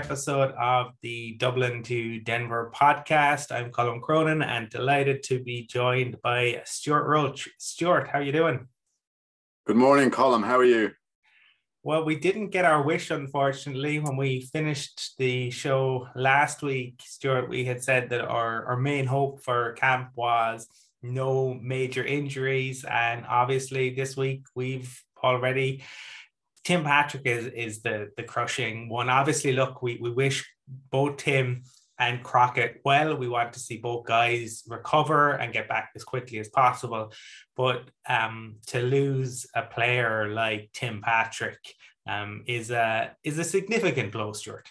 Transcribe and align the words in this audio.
Episode 0.00 0.52
of 0.52 0.92
the 1.02 1.34
Dublin 1.34 1.82
to 1.82 2.20
Denver 2.20 2.72
podcast. 2.74 3.52
I'm 3.52 3.70
Colin 3.70 4.00
Cronin 4.00 4.40
and 4.40 4.70
delighted 4.70 5.22
to 5.24 5.42
be 5.42 5.66
joined 5.66 6.16
by 6.22 6.62
Stuart 6.64 7.06
Roach. 7.06 7.50
Stuart, 7.58 8.08
how 8.08 8.20
are 8.20 8.22
you 8.22 8.32
doing? 8.32 8.66
Good 9.66 9.76
morning, 9.76 10.10
Colin. 10.10 10.42
How 10.42 10.56
are 10.56 10.64
you? 10.64 10.92
Well, 11.82 12.06
we 12.06 12.16
didn't 12.16 12.48
get 12.48 12.64
our 12.64 12.82
wish, 12.82 13.10
unfortunately, 13.10 13.98
when 13.98 14.16
we 14.16 14.48
finished 14.50 15.18
the 15.18 15.50
show 15.50 16.08
last 16.16 16.62
week. 16.62 17.02
Stuart, 17.04 17.50
we 17.50 17.66
had 17.66 17.84
said 17.84 18.08
that 18.08 18.22
our, 18.22 18.64
our 18.64 18.78
main 18.78 19.04
hope 19.04 19.42
for 19.42 19.74
camp 19.74 20.12
was 20.14 20.66
no 21.02 21.52
major 21.60 22.02
injuries. 22.02 22.86
And 22.88 23.26
obviously, 23.28 23.90
this 23.90 24.16
week 24.16 24.46
we've 24.54 24.98
already 25.22 25.82
Tim 26.70 26.84
Patrick 26.84 27.26
is 27.26 27.46
is 27.46 27.82
the 27.82 28.12
the 28.16 28.22
crushing 28.22 28.88
one. 28.88 29.10
Obviously, 29.10 29.52
look, 29.52 29.82
we, 29.82 29.98
we 30.00 30.08
wish 30.08 30.48
both 30.68 31.16
Tim 31.16 31.64
and 31.98 32.22
Crockett 32.22 32.80
well. 32.84 33.16
We 33.16 33.26
want 33.26 33.54
to 33.54 33.58
see 33.58 33.78
both 33.78 34.06
guys 34.06 34.62
recover 34.68 35.32
and 35.32 35.52
get 35.52 35.68
back 35.68 35.90
as 35.96 36.04
quickly 36.04 36.38
as 36.38 36.48
possible. 36.48 37.12
But 37.56 37.90
um, 38.08 38.58
to 38.68 38.80
lose 38.82 39.48
a 39.56 39.62
player 39.62 40.28
like 40.28 40.70
Tim 40.72 41.00
Patrick 41.02 41.58
um, 42.08 42.44
is 42.46 42.70
a 42.70 43.16
is 43.24 43.40
a 43.40 43.44
significant 43.44 44.12
blow, 44.12 44.32
Stuart. 44.32 44.68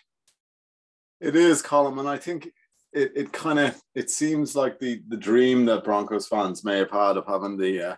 It 1.19 1.35
is, 1.35 1.61
Colin, 1.61 1.99
and 1.99 2.07
I 2.07 2.15
think 2.15 2.45
it, 2.93 3.11
it 3.13 3.33
kind 3.33 3.59
of 3.59 3.77
it 3.93 4.09
seems 4.09 4.55
like 4.55 4.79
the 4.79 5.01
the 5.09 5.17
dream 5.17 5.65
that 5.65 5.83
Broncos 5.83 6.27
fans 6.27 6.63
may 6.63 6.77
have 6.77 6.91
had 6.91 7.17
of 7.17 7.25
having 7.27 7.57
the 7.57 7.89
uh, 7.89 7.95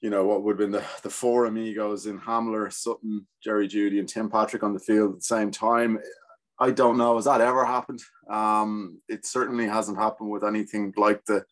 you 0.00 0.10
know, 0.10 0.24
what 0.24 0.42
would 0.42 0.52
have 0.52 0.58
been 0.58 0.70
the, 0.70 0.84
the 1.02 1.10
four 1.10 1.46
amigos 1.46 2.06
in 2.06 2.20
Hamler, 2.20 2.72
Sutton, 2.72 3.26
Jerry 3.42 3.68
Jeudy, 3.68 3.98
and 3.98 4.08
Tim 4.08 4.30
Patrick 4.30 4.62
on 4.62 4.74
the 4.74 4.80
field 4.80 5.12
at 5.12 5.18
the 5.18 5.24
same 5.24 5.50
time. 5.50 5.98
I 6.60 6.70
don't 6.70 6.98
know. 6.98 7.16
Has 7.16 7.24
that 7.24 7.40
ever 7.40 7.64
happened? 7.64 8.00
Um, 8.28 9.00
it 9.08 9.26
certainly 9.26 9.66
hasn't 9.66 9.98
happened 9.98 10.30
with 10.30 10.44
anything 10.44 10.92
like 10.96 11.24
the 11.24 11.44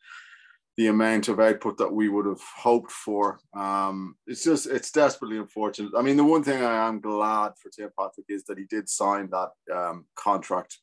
the 0.76 0.88
amount 0.88 1.28
of 1.28 1.40
output 1.40 1.78
that 1.78 1.90
we 1.92 2.08
would 2.10 2.26
have 2.26 2.42
hoped 2.54 2.92
for. 2.92 3.38
Um, 3.54 4.16
it's 4.26 4.44
just 4.44 4.66
it's 4.66 4.90
desperately 4.90 5.38
unfortunate. 5.38 5.92
I 5.96 6.02
mean, 6.02 6.16
the 6.16 6.24
one 6.24 6.44
thing 6.44 6.62
I 6.62 6.86
am 6.86 7.00
glad 7.00 7.52
for 7.56 7.70
Tim 7.70 7.88
Patrick 7.98 8.26
is 8.28 8.44
that 8.44 8.58
he 8.58 8.64
did 8.64 8.88
sign 8.88 9.30
that 9.30 9.50
um, 9.74 10.04
contract 10.16 10.78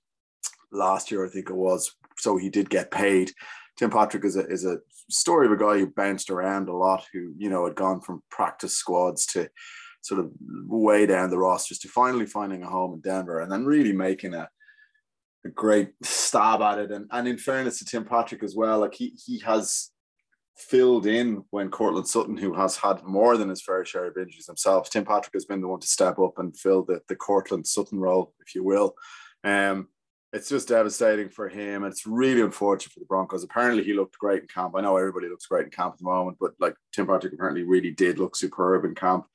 last 0.72 1.12
year, 1.12 1.26
I 1.26 1.30
think 1.30 1.50
it 1.50 1.56
was, 1.56 1.96
so 2.18 2.38
he 2.38 2.50
did 2.50 2.70
get 2.70 2.90
paid. 2.90 3.32
Tim 3.78 3.90
Patrick 3.90 4.24
is 4.26 4.36
a 4.36 4.46
is 4.48 4.66
a 4.66 4.80
story 5.10 5.48
of 5.48 5.52
a 5.52 5.58
guy 5.58 5.80
who 5.80 5.88
bounced 5.88 6.30
around 6.30 6.70
a 6.70 6.76
lot, 6.76 7.06
who 7.12 7.34
you 7.38 7.50
know 7.50 7.66
had 7.66 7.76
gone 7.76 8.02
from 8.02 8.24
practice 8.30 8.76
squads 8.76 9.26
to 9.28 9.50
sort 10.02 10.20
of 10.20 10.32
way 10.68 11.06
down 11.06 11.30
the 11.30 11.38
rosters 11.38 11.80
to 11.80 11.88
finally 11.88 12.26
finding 12.26 12.62
a 12.62 12.70
home 12.70 12.94
in 12.94 13.02
Denver, 13.02 13.40
and 13.40 13.52
then 13.52 13.66
really 13.66 13.94
making 13.94 14.34
a 14.34 14.50
a 15.46 15.50
great 15.50 15.92
stab 16.04 16.62
at 16.62 16.80
it. 16.80 16.92
And 16.92 17.08
and 17.12 17.28
in 17.28 17.38
fairness 17.38 17.80
to 17.80 17.86
Tim 17.86 18.06
Patrick 18.06 18.44
as 18.44 18.56
well, 18.56 18.80
like 18.80 18.94
he 18.94 19.14
he 19.26 19.40
has 19.40 19.90
filled 20.56 21.08
in 21.08 21.44
when 21.50 21.72
Courtland 21.72 22.08
Sutton, 22.08 22.38
who 22.38 22.54
has 22.54 22.78
had 22.78 23.04
more 23.04 23.38
than 23.38 23.50
his 23.50 23.64
fair 23.64 23.84
share 23.86 24.06
of 24.06 24.18
injuries 24.18 24.46
himself, 24.46 24.90
Tim 24.90 25.04
Patrick 25.04 25.34
has 25.34 25.46
been 25.46 25.62
the 25.62 25.68
one 25.68 25.80
to 25.80 25.88
step 25.88 26.20
up 26.20 26.38
and 26.38 26.58
fill 26.58 26.84
the 26.84 27.02
the 27.08 27.16
Courtland 27.16 27.66
Sutton 27.66 28.00
role, 28.00 28.34
if 28.46 28.54
you 28.54 28.64
will. 28.64 28.96
Um, 29.44 29.90
it's 30.34 30.50
just 30.50 30.68
devastating 30.68 31.30
for 31.30 31.48
him. 31.48 31.84
It's 31.84 32.08
really 32.08 32.42
unfortunate 32.42 32.92
for 32.92 33.00
the 33.00 33.06
Broncos. 33.06 33.44
Apparently, 33.44 33.84
he 33.84 33.94
looked 33.94 34.18
great 34.18 34.42
in 34.42 34.48
camp. 34.48 34.74
I 34.76 34.82
know 34.82 34.98
everybody 34.98 35.30
looks 35.30 35.46
great 35.46 35.66
in 35.66 35.70
camp 35.70 35.94
at 35.94 36.00
the 36.00 36.06
moment, 36.06 36.38
but 36.40 36.54
like 36.60 36.74
Tim 36.92 37.06
Patrick 37.06 37.34
apparently 37.34 37.62
really 37.62 37.92
did 37.92 38.18
look 38.18 38.36
superb 38.36 38.84
in 38.84 38.96
camp. 38.96 39.28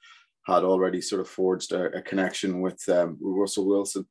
Had 0.45 0.65
already 0.65 1.01
sort 1.01 1.21
of 1.21 1.29
forged 1.29 1.73
a, 1.73 1.97
a 1.97 2.03
connection 2.03 2.61
with 2.61 2.87
um, 2.89 3.17
Russell 3.21 3.67
Wilson, 3.67 4.07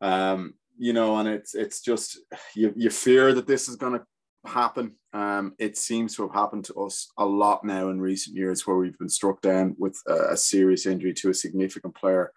um, 0.00 0.54
you 0.78 0.92
know, 0.92 1.18
and 1.18 1.28
it's 1.28 1.54
it's 1.54 1.82
just 1.82 2.20
you 2.54 2.72
you 2.74 2.90
fear 2.90 3.34
that 3.34 3.46
this 3.46 3.68
is 3.68 3.76
going 3.76 3.98
to 3.98 4.50
happen. 4.50 4.94
Um, 5.12 5.54
it 5.58 5.76
seems 5.76 6.14
to 6.14 6.22
have 6.22 6.32
happened 6.32 6.64
to 6.66 6.74
us 6.74 7.10
a 7.18 7.26
lot 7.26 7.64
now 7.64 7.90
in 7.90 8.00
recent 8.00 8.36
years, 8.36 8.66
where 8.66 8.76
we've 8.76 8.98
been 8.98 9.08
struck 9.08 9.42
down 9.42 9.74
with 9.78 10.00
a, 10.06 10.32
a 10.32 10.36
serious 10.36 10.86
injury 10.86 11.12
to 11.14 11.30
a 11.30 11.34
significant 11.34 11.94
player 11.96 12.32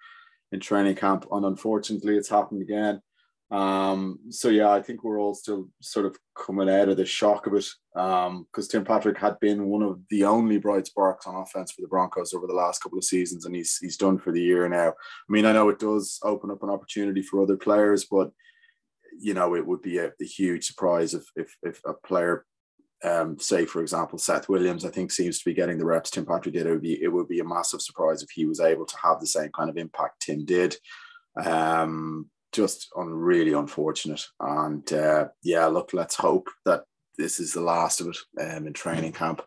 in 0.51 0.59
training 0.59 0.95
camp, 0.95 1.27
and 1.31 1.45
unfortunately, 1.45 2.17
it's 2.17 2.29
happened 2.29 2.63
again. 2.63 3.01
Um, 3.53 4.17
so 4.31 4.49
yeah, 4.49 4.71
I 4.71 4.81
think 4.81 5.03
we're 5.03 5.19
all 5.19 5.35
still 5.35 5.69
sort 5.79 6.07
of 6.07 6.17
coming 6.35 6.71
out 6.71 6.89
of 6.89 6.97
the 6.97 7.05
shock 7.05 7.45
of 7.45 7.53
it 7.53 7.69
because 7.93 8.27
um, 8.27 8.47
Tim 8.67 8.83
Patrick 8.83 9.19
had 9.19 9.39
been 9.39 9.67
one 9.67 9.83
of 9.83 9.99
the 10.09 10.23
only 10.23 10.57
bright 10.57 10.87
sparks 10.87 11.27
on 11.27 11.35
offense 11.35 11.71
for 11.71 11.83
the 11.83 11.87
Broncos 11.87 12.33
over 12.33 12.47
the 12.47 12.55
last 12.55 12.81
couple 12.81 12.97
of 12.97 13.03
seasons, 13.03 13.45
and 13.45 13.55
he's 13.55 13.77
he's 13.77 13.95
done 13.95 14.17
for 14.17 14.31
the 14.31 14.41
year 14.41 14.67
now. 14.67 14.89
I 14.89 14.93
mean, 15.29 15.45
I 15.45 15.51
know 15.51 15.69
it 15.69 15.77
does 15.77 16.19
open 16.23 16.49
up 16.49 16.63
an 16.63 16.71
opportunity 16.71 17.21
for 17.21 17.43
other 17.43 17.55
players, 17.55 18.05
but 18.09 18.31
you 19.19 19.35
know, 19.35 19.55
it 19.55 19.67
would 19.67 19.83
be 19.83 19.99
a, 19.99 20.07
a 20.07 20.25
huge 20.25 20.65
surprise 20.65 21.13
if 21.13 21.25
if 21.35 21.55
if 21.61 21.79
a 21.85 21.93
player. 21.93 22.45
Um, 23.03 23.37
say 23.37 23.65
for 23.65 23.81
example, 23.81 24.17
Seth 24.17 24.49
Williams, 24.49 24.83
I 24.83 24.89
think 24.89 25.11
seems 25.11 25.37
to 25.37 25.45
be 25.45 25.53
getting 25.53 25.77
the 25.77 25.85
reps 25.85 26.09
Tim 26.09 26.25
Patrick 26.25 26.55
did. 26.55 26.65
It 26.65 26.71
would 26.71 26.81
be 26.81 27.03
it 27.03 27.09
would 27.09 27.27
be 27.27 27.39
a 27.39 27.45
massive 27.45 27.81
surprise 27.81 28.23
if 28.23 28.31
he 28.31 28.47
was 28.47 28.59
able 28.59 28.87
to 28.87 28.97
have 29.03 29.19
the 29.19 29.27
same 29.27 29.51
kind 29.55 29.69
of 29.69 29.77
impact 29.77 30.21
Tim 30.21 30.43
did. 30.43 30.75
Um, 31.35 32.29
just 32.53 32.89
un, 32.95 33.09
really 33.09 33.53
unfortunate. 33.53 34.25
And 34.39 34.91
uh, 34.93 35.27
yeah, 35.41 35.65
look, 35.65 35.91
let's 35.93 36.15
hope 36.15 36.49
that 36.65 36.83
this 37.17 37.39
is 37.39 37.53
the 37.53 37.61
last 37.61 38.01
of 38.01 38.07
it 38.07 38.17
um, 38.41 38.67
in 38.67 38.73
training 38.73 39.13
camp 39.13 39.41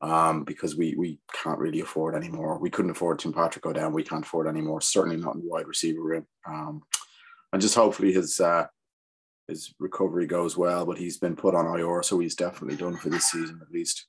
um, 0.00 0.44
because 0.44 0.76
we 0.76 0.94
we 0.96 1.18
can't 1.32 1.58
really 1.58 1.80
afford 1.80 2.14
anymore. 2.14 2.58
We 2.58 2.70
couldn't 2.70 2.90
afford 2.90 3.18
Tim 3.18 3.32
Patrick 3.32 3.64
go 3.64 3.72
down. 3.72 3.92
We 3.92 4.02
can't 4.02 4.24
afford 4.24 4.46
anymore. 4.46 4.80
Certainly 4.80 5.16
not 5.16 5.34
in 5.34 5.42
the 5.42 5.48
wide 5.48 5.68
receiver 5.68 6.02
room. 6.02 6.26
Um, 6.46 6.82
and 7.52 7.62
just 7.62 7.74
hopefully 7.74 8.12
his 8.12 8.40
uh, 8.40 8.66
his 9.48 9.72
recovery 9.78 10.26
goes 10.26 10.56
well. 10.56 10.84
But 10.84 10.98
he's 10.98 11.18
been 11.18 11.36
put 11.36 11.54
on 11.54 11.78
IR, 11.78 12.02
so 12.02 12.18
he's 12.18 12.34
definitely 12.34 12.76
done 12.76 12.96
for 12.96 13.10
this 13.10 13.30
season 13.30 13.60
at 13.62 13.72
least. 13.72 14.06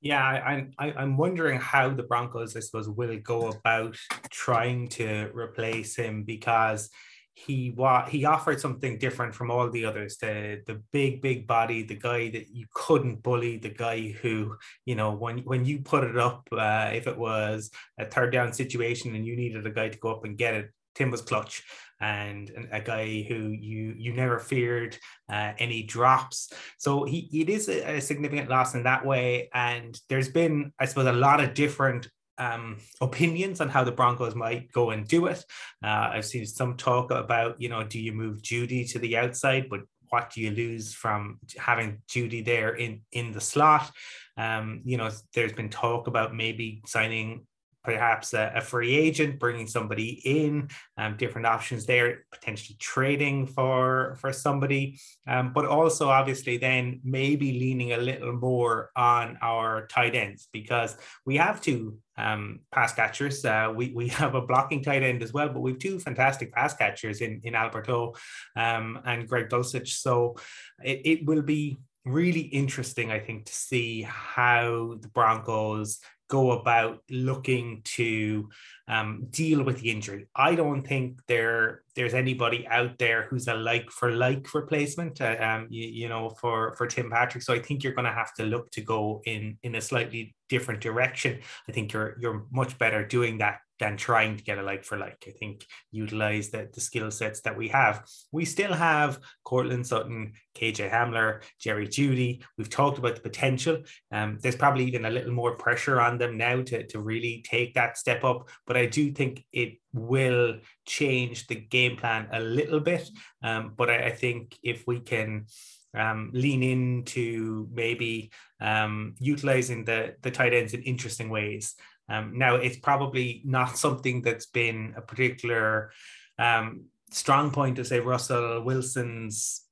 Yeah, 0.00 0.24
I, 0.24 0.66
I, 0.80 0.92
I'm 0.94 1.16
wondering 1.16 1.60
how 1.60 1.88
the 1.90 2.02
Broncos, 2.02 2.56
I 2.56 2.60
suppose, 2.60 2.88
will 2.88 3.16
go 3.18 3.50
about 3.50 3.96
trying 4.30 4.88
to 4.88 5.30
replace 5.32 5.94
him 5.94 6.24
because 6.24 6.90
he 7.34 7.70
wa- 7.70 8.06
he 8.06 8.24
offered 8.24 8.60
something 8.60 8.98
different 8.98 9.34
from 9.34 9.50
all 9.50 9.70
the 9.70 9.84
others 9.84 10.18
the 10.18 10.60
the 10.66 10.82
big 10.92 11.22
big 11.22 11.46
body 11.46 11.82
the 11.82 11.94
guy 11.94 12.28
that 12.30 12.50
you 12.50 12.66
couldn't 12.74 13.22
bully 13.22 13.56
the 13.56 13.70
guy 13.70 14.08
who 14.20 14.54
you 14.84 14.94
know 14.94 15.12
when 15.12 15.38
when 15.38 15.64
you 15.64 15.78
put 15.80 16.04
it 16.04 16.18
up 16.18 16.46
uh, 16.52 16.90
if 16.92 17.06
it 17.06 17.16
was 17.16 17.70
a 17.98 18.04
third 18.04 18.32
down 18.32 18.52
situation 18.52 19.14
and 19.14 19.26
you 19.26 19.34
needed 19.36 19.66
a 19.66 19.70
guy 19.70 19.88
to 19.88 19.98
go 19.98 20.12
up 20.12 20.24
and 20.24 20.36
get 20.36 20.54
it 20.54 20.70
Tim 20.94 21.10
was 21.10 21.22
clutch 21.22 21.62
and, 22.00 22.50
a 22.72 22.80
guy 22.80 23.22
who 23.22 23.48
you 23.48 23.94
you 23.96 24.12
never 24.12 24.38
feared 24.38 24.98
uh, 25.30 25.52
any 25.58 25.82
drops. 25.84 26.52
So 26.78 27.04
he 27.04 27.28
it 27.32 27.48
is 27.48 27.68
a, 27.68 27.96
a, 27.96 28.00
significant 28.00 28.50
loss 28.50 28.74
in 28.74 28.82
that 28.82 29.06
way. 29.06 29.48
And 29.54 29.98
there's 30.08 30.28
been, 30.28 30.72
I 30.78 30.86
suppose, 30.86 31.06
a 31.06 31.12
lot 31.12 31.40
of 31.40 31.54
different 31.54 32.08
um, 32.38 32.78
opinions 33.00 33.60
on 33.60 33.68
how 33.68 33.84
the 33.84 33.92
Broncos 33.92 34.34
might 34.34 34.70
go 34.72 34.90
and 34.90 35.06
do 35.06 35.26
it. 35.26 35.44
Uh, 35.82 36.10
I've 36.12 36.24
seen 36.24 36.46
some 36.46 36.76
talk 36.76 37.10
about, 37.10 37.60
you 37.60 37.68
know, 37.68 37.84
do 37.84 38.00
you 38.00 38.12
move 38.12 38.42
Jeudy 38.42 38.90
to 38.92 38.98
the 38.98 39.16
outside, 39.16 39.68
but 39.68 39.80
what 40.10 40.30
do 40.30 40.42
you 40.42 40.50
lose 40.50 40.92
from 40.92 41.38
having 41.56 42.02
Jeudy 42.08 42.44
there 42.44 42.74
in 42.74 43.00
in 43.12 43.32
the 43.32 43.40
slot? 43.40 43.90
Um, 44.36 44.82
you 44.84 44.98
know, 44.98 45.10
there's 45.34 45.54
been 45.54 45.70
talk 45.70 46.06
about 46.06 46.34
maybe 46.34 46.82
signing 46.86 47.46
perhaps 47.84 48.34
a, 48.34 48.52
a, 48.56 48.60
free 48.60 48.94
agent, 48.94 49.38
bringing 49.38 49.66
somebody 49.66 50.20
in, 50.24 50.68
um, 50.96 51.16
different 51.16 51.46
options 51.46 51.86
there, 51.86 52.24
potentially 52.32 52.76
trading 52.78 53.46
for 53.46 54.16
for 54.20 54.32
somebody, 54.32 54.98
um, 55.26 55.52
but 55.52 55.66
also 55.66 56.08
obviously 56.08 56.56
then 56.56 57.00
maybe 57.04 57.52
leaning 57.52 57.92
a 57.92 57.96
little 57.96 58.32
more 58.32 58.90
on 58.96 59.38
our 59.42 59.86
tight 59.86 60.14
ends 60.14 60.48
because 60.52 60.96
we 61.26 61.36
have 61.36 61.60
two 61.60 61.98
um, 62.16 62.60
pass 62.70 62.94
catchers. 62.94 63.44
Uh, 63.44 63.72
we 63.74 63.92
we 63.94 64.08
have 64.22 64.34
a 64.34 64.42
blocking 64.42 64.82
tight 64.82 65.02
end 65.02 65.22
as 65.22 65.32
well, 65.32 65.48
but 65.48 65.60
we've 65.60 65.78
two 65.78 65.98
fantastic 65.98 66.52
pass 66.52 66.74
catchers 66.74 67.20
in 67.20 67.40
in 67.44 67.54
Albert 67.54 67.88
O 67.88 68.14
um, 68.56 69.00
and 69.04 69.28
Greg 69.28 69.48
Dulcich. 69.48 69.88
So 69.88 70.36
it, 70.82 71.00
it 71.04 71.26
will 71.26 71.42
be 71.42 71.78
really 72.04 72.40
interesting, 72.40 73.10
I 73.10 73.20
think, 73.20 73.46
to 73.46 73.52
see 73.52 74.02
how 74.02 74.96
the 75.00 75.08
Broncos 75.08 76.00
go 76.32 76.52
about 76.52 77.00
looking 77.10 77.82
to 77.84 78.48
um, 78.88 79.26
deal 79.28 79.62
with 79.62 79.80
the 79.80 79.90
injury. 79.90 80.26
I 80.34 80.54
don't 80.54 80.82
think 80.82 81.20
there 81.28 81.82
there's 81.94 82.14
anybody 82.14 82.66
out 82.68 82.96
there 82.98 83.26
who's 83.28 83.48
a 83.48 83.54
like 83.54 83.90
for 83.90 84.10
like 84.12 84.54
replacement, 84.54 85.20
uh, 85.20 85.36
um, 85.38 85.66
you, 85.68 85.86
you, 85.88 86.08
know, 86.08 86.30
for 86.30 86.74
for 86.78 86.86
Tim 86.86 87.10
Patrick. 87.10 87.44
So 87.44 87.52
I 87.52 87.58
think 87.58 87.84
you're 87.84 87.92
going 87.92 88.12
to 88.12 88.20
have 88.22 88.32
to 88.36 88.44
look 88.44 88.70
to 88.70 88.80
go 88.80 89.20
in 89.26 89.58
in 89.62 89.74
a 89.74 89.80
slightly 89.82 90.34
different 90.48 90.80
direction. 90.80 91.40
I 91.68 91.72
think 91.72 91.92
you're 91.92 92.16
you're 92.18 92.46
much 92.50 92.78
better 92.78 93.06
doing 93.06 93.38
that 93.38 93.58
than 93.82 93.96
trying 93.96 94.36
to 94.36 94.44
get 94.44 94.58
a 94.58 94.62
like 94.62 94.84
for 94.84 94.96
like. 94.96 95.24
I 95.26 95.32
think 95.32 95.66
utilize 95.90 96.50
the, 96.50 96.70
the 96.72 96.80
skill 96.80 97.10
sets 97.10 97.40
that 97.40 97.56
we 97.56 97.66
have. 97.70 98.06
We 98.30 98.44
still 98.44 98.72
have 98.72 99.18
Courtland 99.42 99.88
Sutton, 99.88 100.34
KJ 100.54 100.88
Hamler, 100.88 101.42
Jerry 101.58 101.88
Jeudy. 101.88 102.44
We've 102.56 102.70
talked 102.70 102.98
about 102.98 103.16
the 103.16 103.22
potential. 103.22 103.82
Um, 104.12 104.38
there's 104.40 104.54
probably 104.54 104.84
even 104.84 105.04
a 105.04 105.10
little 105.10 105.32
more 105.32 105.56
pressure 105.56 106.00
on 106.00 106.16
them 106.16 106.38
now 106.38 106.62
to, 106.62 106.86
to 106.86 107.00
really 107.00 107.44
take 107.44 107.74
that 107.74 107.98
step 107.98 108.22
up. 108.22 108.48
But 108.68 108.76
I 108.76 108.86
do 108.86 109.10
think 109.10 109.44
it 109.52 109.78
will 109.92 110.58
change 110.86 111.48
the 111.48 111.56
game 111.56 111.96
plan 111.96 112.28
a 112.32 112.38
little 112.38 112.78
bit. 112.78 113.10
Um, 113.42 113.72
but 113.76 113.90
I, 113.90 114.06
I 114.06 114.10
think 114.10 114.56
if 114.62 114.84
we 114.86 115.00
can 115.00 115.46
um, 115.94 116.30
lean 116.32 116.62
into 116.62 117.68
maybe 117.72 118.30
um, 118.60 119.16
utilizing 119.18 119.84
the 119.84 120.14
the 120.22 120.30
tight 120.30 120.54
ends 120.54 120.72
in 120.72 120.82
interesting 120.82 121.28
ways. 121.28 121.74
Um, 122.12 122.38
now, 122.38 122.56
it's 122.56 122.78
probably 122.78 123.42
not 123.44 123.78
something 123.84 124.22
that's 124.22 124.46
been 124.46 124.94
a 124.96 125.00
particular 125.00 125.92
um, 126.38 126.84
strong 127.10 127.50
point 127.50 127.76
to 127.76 127.84
say 127.84 128.00
Russell 128.00 128.62
Wilson's 128.62 129.62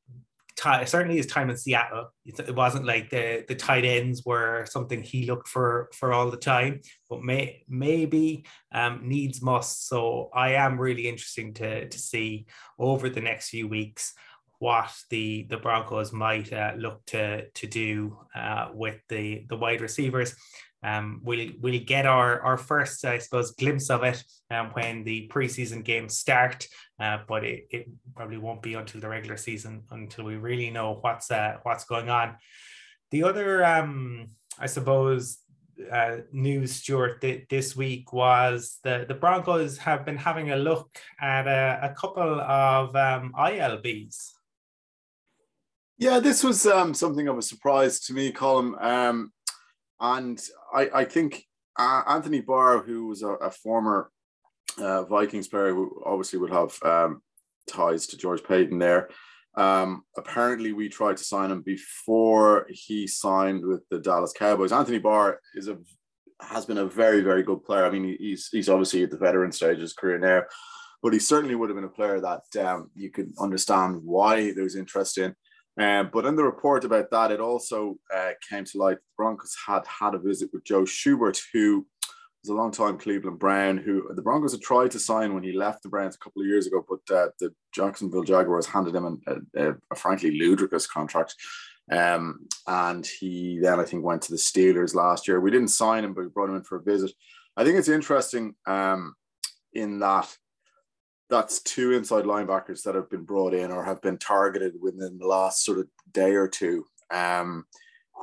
certainly 0.85 1.17
his 1.17 1.27
time 1.27 1.51
in 1.51 1.57
Seattle. 1.57 2.13
It 2.25 2.55
wasn't 2.55 2.85
like 2.85 3.11
the 3.11 3.45
the 3.49 3.55
tight 3.55 3.85
ends 3.85 4.25
were 4.25 4.67
something 4.67 5.03
he 5.03 5.27
looked 5.27 5.49
for 5.49 5.89
for 5.95 6.13
all 6.13 6.31
the 6.31 6.37
time, 6.37 6.81
but 7.09 7.23
may 7.23 7.65
maybe 7.69 8.45
um, 8.73 9.01
needs 9.03 9.41
must. 9.43 9.89
So 9.89 10.31
I 10.35 10.55
am 10.55 10.81
really 10.81 11.09
interesting 11.09 11.55
to 11.55 11.89
to 11.89 11.99
see 11.99 12.47
over 12.79 13.09
the 13.09 13.21
next 13.21 13.51
few 13.51 13.69
weeks 13.69 14.15
what 14.59 14.93
the 15.09 15.47
the 15.49 15.57
Broncos 15.57 16.13
might 16.13 16.53
uh, 16.53 16.73
look 16.77 17.05
to 17.07 17.49
to 17.49 17.67
do 17.67 18.19
uh, 18.35 18.69
with 18.75 19.01
the 19.09 19.47
the 19.49 19.57
wide 19.57 19.81
receivers. 19.81 20.35
Um, 20.83 21.21
we'll 21.23 21.51
we'll 21.61 21.85
get 21.85 22.07
our 22.07 22.41
our 22.41 22.57
first, 22.57 23.05
I 23.05 23.19
suppose, 23.19 23.53
glimpse 23.53 23.91
of 23.91 24.03
it 24.03 24.23
um, 24.51 24.71
when 24.73 25.05
the 25.05 25.29
preseason 25.29 25.85
games 25.85 26.17
start, 26.17 26.67
uh, 26.99 27.19
but 27.29 27.45
it, 27.45 27.67
it 27.71 27.89
probably 28.15 28.39
won't 28.39 28.63
be 28.63 28.75
until 28.75 29.01
the 29.01 29.09
regular 29.09 29.37
season 29.37 29.83
until 29.91 30.25
we 30.25 30.37
really 30.37 30.71
know 30.71 30.99
what's 31.01 31.31
uh, 31.31 31.59
what's 31.63 31.85
going 31.85 32.09
on. 32.09 32.37
The 33.11 33.25
other, 33.25 33.65
um, 33.65 34.29
I 34.59 34.67
suppose, 34.67 35.39
uh, 35.93 36.19
news, 36.33 36.73
Stuart, 36.77 37.21
th- 37.21 37.47
this 37.49 37.77
week 37.77 38.13
was 38.13 38.79
the 38.83 39.05
the 39.07 39.15
Broncos 39.15 39.79
have 39.79 40.05
been 40.05 40.17
having 40.17 40.51
a 40.51 40.57
look 40.57 40.91
at 41.21 41.47
a, 41.47 41.91
a 41.91 41.95
couple 41.95 42.41
of 42.41 42.97
um, 42.97 43.33
ILBs. 43.37 44.31
Yeah, 45.99 46.19
this 46.19 46.43
was 46.43 46.67
um, 46.67 46.95
something 46.95 47.29
of 47.29 47.37
a 47.37 47.43
surprise 47.43 48.01
to 48.01 48.15
me, 48.15 48.33
Colin. 48.33 48.75
Um, 48.81 49.33
and 50.01 50.41
I, 50.73 50.91
I 50.95 51.05
think 51.05 51.45
uh, 51.79 52.03
Anthony 52.09 52.41
Barr, 52.41 52.83
who 52.83 53.07
was 53.07 53.23
a, 53.23 53.29
a 53.29 53.51
former 53.51 54.11
uh, 54.79 55.05
Vikings 55.05 55.49
player 55.49 55.75
who 55.75 56.03
obviously 56.05 56.39
would 56.39 56.53
have 56.53 56.79
um, 56.83 57.23
ties 57.69 58.07
to 58.09 58.17
George 58.17 58.43
Paton 58.43 58.79
there. 58.79 59.09
Um, 59.57 60.03
apparently, 60.17 60.73
we 60.73 60.89
tried 60.89 61.17
to 61.17 61.25
sign 61.25 61.51
him 61.51 61.63
before 61.63 62.67
he 62.71 63.07
signed 63.07 63.65
with 63.65 63.83
the 63.91 63.99
Dallas 63.99 64.33
Cowboys. 64.33 64.73
Anthony 64.73 64.99
Barr 64.99 65.41
is 65.55 65.69
a 65.69 65.79
has 66.41 66.65
been 66.65 66.79
a 66.79 66.87
very 66.87 67.21
very 67.21 67.43
good 67.43 67.63
player. 67.65 67.85
I 67.85 67.91
mean, 67.91 68.17
he's 68.19 68.49
he's 68.51 68.69
obviously 68.69 69.03
at 69.03 69.11
the 69.11 69.19
veteran 69.19 69.53
stage 69.53 69.75
of 69.77 69.83
his 69.83 69.93
career 69.93 70.19
now, 70.19 70.43
but 71.03 71.13
he 71.13 71.19
certainly 71.19 71.55
would 71.55 71.69
have 71.69 71.77
been 71.77 71.85
a 71.85 71.89
player 71.89 72.21
that 72.21 72.65
um, 72.65 72.91
you 72.95 73.11
could 73.11 73.33
understand 73.39 74.03
why 74.03 74.53
there 74.53 74.65
was 74.65 74.77
interest 74.77 75.19
in. 75.19 75.35
Um, 75.81 76.11
but 76.13 76.27
in 76.27 76.37
the 76.37 76.45
report 76.45 76.85
about 76.85 77.11
that, 77.11 77.33
it 77.33 77.41
also 77.41 77.97
uh, 78.15 78.33
came 78.49 78.65
to 78.67 78.79
light 78.79 78.99
the 78.99 79.03
Broncos 79.17 79.57
had 79.67 79.83
had 79.87 80.15
a 80.15 80.19
visit 80.19 80.51
with 80.53 80.63
Joe 80.63 80.83
Schobert, 80.83 81.41
who 81.55 81.87
was 82.43 82.51
a 82.51 82.55
long-time 82.55 82.99
Cleveland 82.99 83.39
Brown, 83.39 83.79
who 83.79 84.07
the 84.15 84.21
Broncos 84.21 84.53
had 84.53 84.61
tried 84.61 84.91
to 84.91 84.99
sign 84.99 85.33
when 85.33 85.43
he 85.43 85.53
left 85.53 85.83
the 85.83 85.89
Browns 85.89 86.17
a 86.17 86.19
couple 86.19 86.43
of 86.43 86.49
years 86.49 86.67
ago, 86.67 86.85
but 86.87 87.15
uh, 87.15 87.29
the 87.39 87.55
Jacksonville 87.75 88.25
Jaguars 88.25 88.67
handed 88.67 88.95
him 88.95 89.07
an, 89.27 89.47
a, 89.57 89.71
a, 89.91 89.97
frankly 89.97 90.39
ludicrous 90.39 90.87
contract. 90.87 91.35
Um, 91.91 92.47
and 92.67 93.07
he 93.07 93.59
then, 93.61 93.81
I 93.81 93.85
think, 93.85 94.05
went 94.05 94.21
to 94.23 94.33
the 94.33 94.39
Steelers 94.39 94.95
last 94.95 95.27
year. 95.27 95.41
We 95.41 95.51
didn't 95.51 95.69
sign 95.69 96.05
him, 96.05 96.13
but 96.13 96.25
we 96.25 96.29
brought 96.29 96.51
him 96.51 96.57
in 96.57 96.63
for 96.63 96.77
a 96.77 96.83
visit. 96.83 97.11
I 97.57 97.65
think 97.65 97.79
it's 97.79 97.89
interesting 97.89 98.55
um, 98.67 99.15
in 99.73 99.99
that 100.01 100.35
that's 101.31 101.63
two 101.63 101.93
inside 101.93 102.25
linebackers 102.25 102.83
that 102.83 102.95
have 102.95 103.09
been 103.09 103.23
brought 103.23 103.55
in 103.55 103.71
or 103.71 103.85
have 103.85 104.03
been 104.03 104.19
targeted 104.19 104.75
within 104.81 105.19
the 105.19 105.27
last 105.27 105.65
sort 105.65 105.79
of 105.79 105.87
day 106.13 106.33
or 106.33 106.49
two, 106.49 106.85
um, 107.11 107.65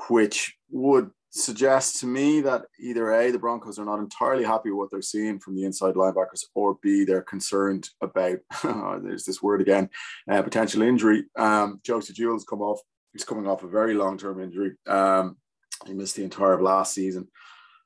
which 0.10 0.56
would 0.70 1.10
suggest 1.32 2.00
to 2.00 2.06
me 2.06 2.42
that 2.42 2.66
either 2.80 3.14
A, 3.14 3.32
the 3.32 3.40
Broncos 3.40 3.80
are 3.80 3.86
not 3.86 4.00
entirely 4.00 4.44
happy 4.44 4.70
with 4.70 4.78
what 4.78 4.92
they're 4.92 5.02
seeing 5.02 5.40
from 5.40 5.56
the 5.56 5.64
inside 5.64 5.96
linebackers, 5.96 6.44
or 6.56 6.78
B, 6.82 7.06
they're 7.06 7.22
concerned 7.22 7.90
about, 8.02 8.40
there's 9.04 9.26
this 9.26 9.42
word 9.42 9.62
again, 9.62 9.90
uh, 10.30 10.42
potential 10.42 10.82
injury. 10.82 11.24
Um, 11.38 11.80
Josey 11.84 12.14
Jewell's 12.14 12.46
come 12.46 12.62
off, 12.62 12.80
he's 13.14 13.24
coming 13.24 13.48
off 13.48 13.64
a 13.64 13.68
very 13.68 13.94
long 13.94 14.18
term 14.18 14.42
injury. 14.42 14.74
Um, 14.86 15.38
he 15.86 15.94
missed 15.94 16.16
the 16.16 16.24
entire 16.24 16.54
of 16.54 16.62
last 16.62 16.94
season. 16.94 17.28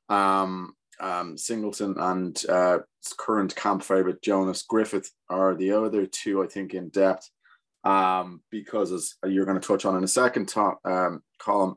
Um, 0.08 0.74
um, 1.00 1.36
Singleton 1.36 1.94
and 1.98 2.42
uh, 2.48 2.78
current 3.16 3.54
camp 3.56 3.82
favorite 3.82 4.22
Jonas 4.22 4.62
Griffith 4.62 5.10
are 5.28 5.54
the 5.54 5.72
other 5.72 6.06
two, 6.06 6.42
I 6.42 6.46
think, 6.46 6.74
in 6.74 6.88
depth. 6.88 7.28
Um, 7.84 8.42
because 8.50 8.92
as 8.92 9.14
you're 9.26 9.44
going 9.44 9.60
to 9.60 9.66
touch 9.66 9.84
on 9.84 9.96
in 9.96 10.04
a 10.04 10.08
second, 10.08 10.46
top, 10.46 10.78
um, 10.84 11.22
column, 11.38 11.76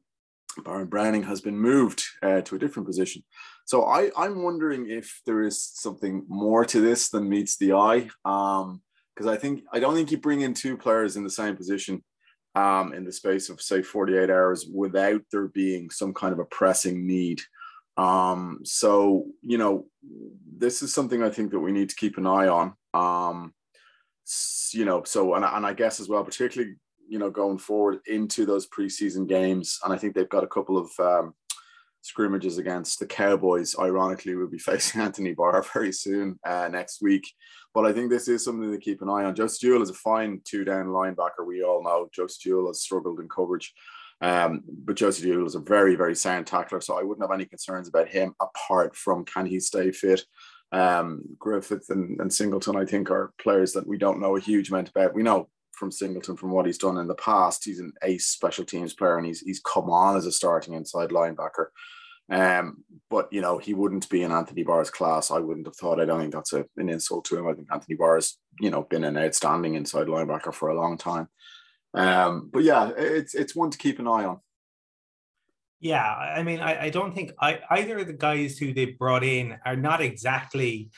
Baron 0.63 0.87
Browning 0.87 1.23
has 1.23 1.41
been 1.41 1.57
moved 1.57 2.03
uh, 2.21 2.41
to 2.41 2.55
a 2.55 2.59
different 2.59 2.87
position. 2.87 3.23
So 3.65 3.85
I, 3.85 4.11
I'm 4.15 4.43
wondering 4.43 4.87
if 4.89 5.21
there 5.25 5.41
is 5.41 5.61
something 5.61 6.23
more 6.27 6.63
to 6.65 6.79
this 6.79 7.09
than 7.09 7.27
meets 7.27 7.57
the 7.57 7.73
eye. 7.73 8.09
Um, 8.23 8.81
because 9.15 9.27
I 9.27 9.37
think 9.37 9.63
I 9.71 9.79
don't 9.79 9.95
think 9.95 10.11
you 10.11 10.17
bring 10.17 10.41
in 10.41 10.53
two 10.53 10.77
players 10.77 11.15
in 11.15 11.23
the 11.23 11.29
same 11.29 11.55
position 11.55 12.03
um, 12.55 12.93
in 12.93 13.05
the 13.05 13.11
space 13.11 13.49
of 13.49 13.61
say 13.61 13.81
48 13.81 14.29
hours 14.29 14.65
without 14.71 15.21
there 15.31 15.47
being 15.47 15.89
some 15.89 16.13
kind 16.13 16.33
of 16.33 16.39
a 16.39 16.45
pressing 16.45 17.07
need. 17.07 17.41
Um, 17.97 18.59
so 18.63 19.25
you 19.41 19.57
know, 19.57 19.85
this 20.57 20.81
is 20.81 20.93
something 20.93 21.23
I 21.23 21.29
think 21.29 21.51
that 21.51 21.59
we 21.59 21.71
need 21.71 21.89
to 21.89 21.95
keep 21.95 22.17
an 22.17 22.27
eye 22.27 22.47
on. 22.47 22.73
Um, 22.93 23.53
you 24.71 24.85
know, 24.85 25.03
so 25.03 25.35
and, 25.35 25.45
and 25.45 25.65
I 25.65 25.73
guess 25.73 25.99
as 25.99 26.09
well, 26.09 26.23
particularly 26.23 26.75
you 27.07 27.19
know 27.19 27.29
going 27.29 27.57
forward 27.57 27.99
into 28.07 28.45
those 28.45 28.67
preseason 28.67 29.27
games, 29.27 29.79
and 29.83 29.93
I 29.93 29.97
think 29.97 30.15
they've 30.15 30.29
got 30.29 30.43
a 30.43 30.47
couple 30.47 30.77
of 30.77 30.91
um, 30.99 31.33
scrimmages 32.01 32.59
against 32.59 32.99
the 32.99 33.05
Cowboys. 33.05 33.75
Ironically, 33.79 34.35
we'll 34.35 34.47
be 34.47 34.57
facing 34.71 35.01
Anthony 35.01 35.33
Barr 35.33 35.63
very 35.73 35.91
soon 35.91 36.39
uh, 36.45 36.67
next 36.71 37.01
week. 37.01 37.27
But 37.73 37.85
I 37.85 37.91
think 37.91 38.09
this 38.09 38.27
is 38.27 38.43
something 38.43 38.71
to 38.71 38.77
keep 38.77 39.01
an 39.01 39.09
eye 39.09 39.25
on. 39.25 39.35
Joe 39.35 39.47
Stewart 39.47 39.81
is 39.81 39.89
a 39.89 39.93
fine 39.93 40.41
two 40.45 40.63
down 40.63 40.87
linebacker. 40.87 41.45
We 41.45 41.63
all 41.63 41.83
know 41.83 42.09
Joe 42.13 42.27
Stewart 42.27 42.67
has 42.67 42.81
struggled 42.81 43.19
in 43.19 43.27
coverage. 43.27 43.73
Um, 44.21 44.63
but 44.67 44.95
Joe 44.95 45.11
Stewart 45.11 45.45
is 45.45 45.55
a 45.55 45.59
very, 45.59 45.95
very 45.95 46.15
sound 46.15 46.47
tackler. 46.47 46.81
So 46.81 46.97
I 46.97 47.03
wouldn't 47.03 47.23
have 47.27 47.35
any 47.35 47.45
concerns 47.45 47.87
about 47.87 48.07
him 48.07 48.33
apart 48.41 48.95
from 48.95 49.25
can 49.25 49.45
he 49.45 49.59
stay 49.59 49.91
fit. 49.91 50.23
Um, 50.71 51.21
Griffith 51.37 51.89
and, 51.89 52.19
and 52.19 52.33
Singleton, 52.33 52.75
I 52.75 52.85
think, 52.85 53.11
are 53.11 53.33
players 53.39 53.73
that 53.73 53.87
we 53.87 53.97
don't 53.97 54.19
know 54.21 54.35
a 54.35 54.41
huge 54.41 54.69
amount 54.69 54.89
about. 54.89 55.13
We 55.13 55.23
know 55.23 55.49
from 55.75 55.91
Singleton 55.91 56.37
from 56.37 56.51
what 56.51 56.65
he's 56.65 56.77
done 56.77 56.97
in 56.97 57.07
the 57.07 57.15
past. 57.15 57.65
He's 57.65 57.79
an 57.79 57.93
ace 58.03 58.27
special 58.27 58.65
teams 58.65 58.93
player 58.93 59.17
and 59.17 59.27
he's 59.27 59.41
he's 59.41 59.59
come 59.59 59.89
on 59.89 60.17
as 60.17 60.25
a 60.25 60.31
starting 60.31 60.73
inside 60.73 61.09
linebacker. 61.09 61.67
Um, 62.29 62.83
but 63.09 63.31
you 63.31 63.41
know, 63.41 63.57
he 63.57 63.73
wouldn't 63.73 64.09
be 64.09 64.23
in 64.23 64.31
Anthony 64.31 64.63
Barr's 64.63 64.89
class. 64.89 65.29
I 65.29 65.39
wouldn't 65.39 65.67
have 65.67 65.75
thought. 65.75 65.99
I 65.99 66.05
don't 66.05 66.19
think 66.19 66.33
that's 66.33 66.53
a, 66.53 66.65
an 66.77 66.89
insult 66.89 67.25
to 67.25 67.37
him. 67.37 67.47
I 67.47 67.53
think 67.53 67.67
Anthony 67.71 67.95
Barr's, 67.95 68.37
you 68.59 68.71
know, 68.71 68.83
been 68.83 69.03
an 69.03 69.17
outstanding 69.17 69.75
inside 69.75 70.07
linebacker 70.07 70.53
for 70.53 70.69
a 70.69 70.79
long 70.79 70.97
time. 70.97 71.27
Um, 71.95 72.49
but 72.51 72.63
yeah, 72.63 72.91
it's 72.97 73.33
it's 73.33 73.55
one 73.55 73.71
to 73.71 73.77
keep 73.77 73.99
an 73.99 74.07
eye 74.07 74.25
on. 74.25 74.39
Yeah, 75.79 76.03
I 76.03 76.43
mean, 76.43 76.59
I, 76.59 76.85
I 76.85 76.89
don't 76.89 77.13
think 77.13 77.31
I, 77.39 77.59
either 77.69 77.99
of 77.99 78.07
the 78.07 78.13
guys 78.13 78.57
who 78.57 78.73
they 78.73 78.85
brought 78.85 79.23
in 79.23 79.57
are 79.65 79.75
not 79.75 80.01
exactly 80.01 80.89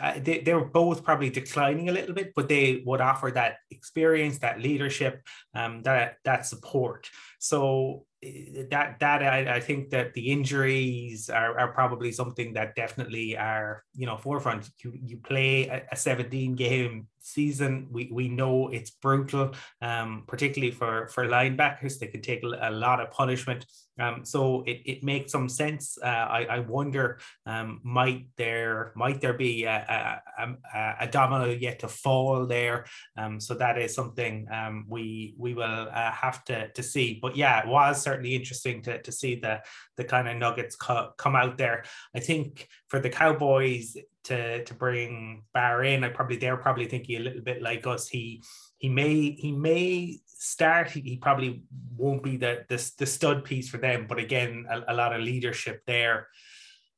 uh, 0.00 0.14
they, 0.20 0.40
they're 0.40 0.64
both 0.64 1.04
probably 1.04 1.30
declining 1.30 1.88
a 1.88 1.92
little 1.92 2.14
bit, 2.14 2.32
but 2.34 2.48
they 2.48 2.82
would 2.86 3.00
offer 3.00 3.30
that 3.32 3.56
experience, 3.70 4.38
that 4.38 4.60
leadership, 4.60 5.22
um, 5.54 5.82
that 5.82 6.16
that 6.24 6.46
support. 6.46 7.08
So 7.38 8.04
eh, 8.22 8.64
that 8.70 9.00
that 9.00 9.22
I, 9.22 9.56
I 9.56 9.60
think 9.60 9.90
that 9.90 10.14
the 10.14 10.30
injuries 10.30 11.30
are, 11.30 11.58
are 11.58 11.72
probably 11.72 12.12
something 12.12 12.52
that 12.54 12.74
definitely 12.74 13.36
are 13.36 13.84
you 13.94 14.06
know 14.06 14.16
forefront. 14.16 14.70
You 14.84 14.92
you 14.94 15.16
play 15.18 15.68
a, 15.68 15.82
a 15.92 15.96
17 15.96 16.54
game 16.54 17.08
season. 17.32 17.88
We 17.90 18.10
we 18.12 18.28
know 18.28 18.68
it's 18.68 18.90
brutal, 18.90 19.54
um, 19.82 20.24
particularly 20.26 20.72
for 20.72 21.08
for 21.08 21.26
linebackers. 21.26 21.98
They 21.98 22.06
can 22.08 22.22
take 22.22 22.42
a 22.42 22.70
lot 22.70 23.00
of 23.00 23.10
punishment. 23.10 23.66
Um, 23.98 24.24
so 24.24 24.62
it, 24.66 24.82
it 24.84 25.04
makes 25.04 25.32
some 25.32 25.48
sense. 25.48 25.98
Uh, 26.02 26.06
I, 26.06 26.44
I 26.44 26.58
wonder 26.60 27.18
um, 27.46 27.80
might 27.82 28.26
there 28.36 28.92
might 28.94 29.20
there 29.20 29.34
be 29.34 29.64
a, 29.64 30.20
a, 30.38 30.56
a, 31.00 31.06
domino 31.08 31.46
yet 31.46 31.80
to 31.80 31.88
fall 31.88 32.46
there. 32.46 32.86
Um, 33.16 33.40
so 33.40 33.54
that 33.54 33.78
is 33.78 33.94
something 33.94 34.46
um, 34.52 34.86
we 34.88 35.34
we 35.36 35.54
will 35.54 35.88
uh, 35.92 36.12
have 36.12 36.44
to, 36.44 36.68
to 36.72 36.82
see. 36.82 37.18
But 37.20 37.36
yeah, 37.36 37.60
it 37.60 37.68
was 37.68 38.00
certainly 38.00 38.34
interesting 38.34 38.82
to, 38.82 39.02
to 39.02 39.12
see 39.12 39.36
the 39.36 39.60
the 39.96 40.04
kind 40.04 40.28
of 40.28 40.36
nuggets 40.36 40.76
co- 40.76 41.12
come 41.18 41.36
out 41.36 41.58
there. 41.58 41.84
I 42.14 42.20
think 42.20 42.68
for 42.88 43.00
the 43.00 43.10
Cowboys 43.10 43.96
to 44.24 44.64
to 44.64 44.74
bring 44.74 45.42
Barr 45.52 45.84
in, 45.84 46.04
I 46.04 46.08
probably 46.08 46.36
they're 46.36 46.56
probably 46.56 46.86
thinking 46.86 47.16
a 47.16 47.24
little 47.24 47.42
bit 47.42 47.62
like 47.62 47.86
us. 47.86 48.08
He 48.08 48.42
he 48.78 48.88
may 48.88 49.32
he 49.32 49.52
may 49.52 50.18
start. 50.26 50.90
He, 50.90 51.00
he 51.00 51.16
probably 51.16 51.62
won't 51.96 52.22
be 52.22 52.36
the, 52.36 52.64
the 52.68 52.92
the 52.98 53.06
stud 53.06 53.44
piece 53.44 53.68
for 53.68 53.78
them, 53.78 54.06
but 54.08 54.18
again, 54.18 54.66
a, 54.70 54.92
a 54.92 54.94
lot 54.94 55.12
of 55.14 55.22
leadership 55.22 55.82
there. 55.86 56.28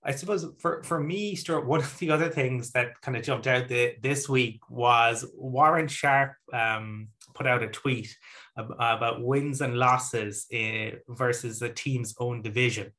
I 0.02 0.12
suppose 0.12 0.46
for, 0.58 0.82
for 0.82 0.98
me, 0.98 1.34
Stuart, 1.34 1.66
one 1.66 1.80
of 1.80 1.98
the 1.98 2.10
other 2.10 2.30
things 2.30 2.70
that 2.70 2.98
kind 3.02 3.18
of 3.18 3.22
jumped 3.22 3.46
out 3.46 3.68
the, 3.68 3.96
this 4.00 4.30
week 4.30 4.62
was 4.70 5.26
Warren 5.34 5.88
Sharp 5.88 6.32
um, 6.54 7.08
put 7.34 7.46
out 7.46 7.62
a 7.62 7.68
tweet 7.68 8.16
about 8.56 9.22
wins 9.22 9.60
and 9.60 9.76
losses 9.76 10.46
uh, 10.54 10.96
versus 11.08 11.58
the 11.58 11.68
team's 11.68 12.14
own 12.18 12.40
division. 12.40 12.92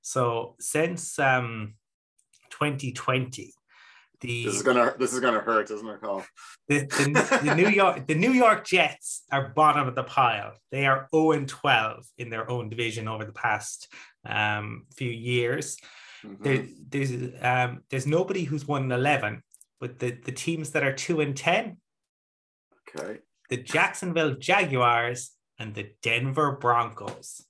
So 0.00 0.56
since 0.58 1.18
um, 1.18 1.74
2020, 2.50 3.52
the 4.20 4.44
this 4.44 4.54
is 4.54 4.62
gonna 4.62 4.94
this 4.98 5.12
is 5.12 5.20
gonna 5.20 5.40
hurt, 5.40 5.70
isn't 5.70 5.88
it, 5.88 6.00
Carl? 6.00 6.24
The, 6.68 6.80
the, 6.80 7.40
the 7.44 7.54
New 7.54 7.68
York 7.68 8.06
the 8.06 8.14
New 8.14 8.32
York 8.32 8.66
Jets 8.66 9.22
are 9.30 9.52
bottom 9.54 9.86
of 9.86 9.94
the 9.94 10.04
pile. 10.04 10.52
They 10.70 10.86
are 10.86 11.08
0 11.14 11.32
and 11.32 11.48
12 11.48 12.04
in 12.18 12.30
their 12.30 12.50
own 12.50 12.68
division 12.68 13.08
over 13.08 13.24
the 13.24 13.32
past 13.32 13.92
um, 14.24 14.86
few 14.96 15.10
years. 15.10 15.76
Mm-hmm. 16.24 16.42
There, 16.42 16.64
there's 16.88 17.12
um, 17.42 17.82
there's 17.90 18.06
nobody 18.06 18.44
who's 18.44 18.66
won 18.66 18.90
11, 18.90 19.42
but 19.80 19.98
the, 19.98 20.10
the 20.10 20.32
teams 20.32 20.70
that 20.70 20.82
are 20.82 20.92
2 20.92 21.20
and 21.20 21.36
10. 21.36 21.76
Okay. 22.96 23.20
The 23.50 23.58
Jacksonville 23.58 24.34
Jaguars 24.34 25.32
and 25.58 25.74
the 25.74 25.90
Denver 26.02 26.52
Broncos. 26.52 27.42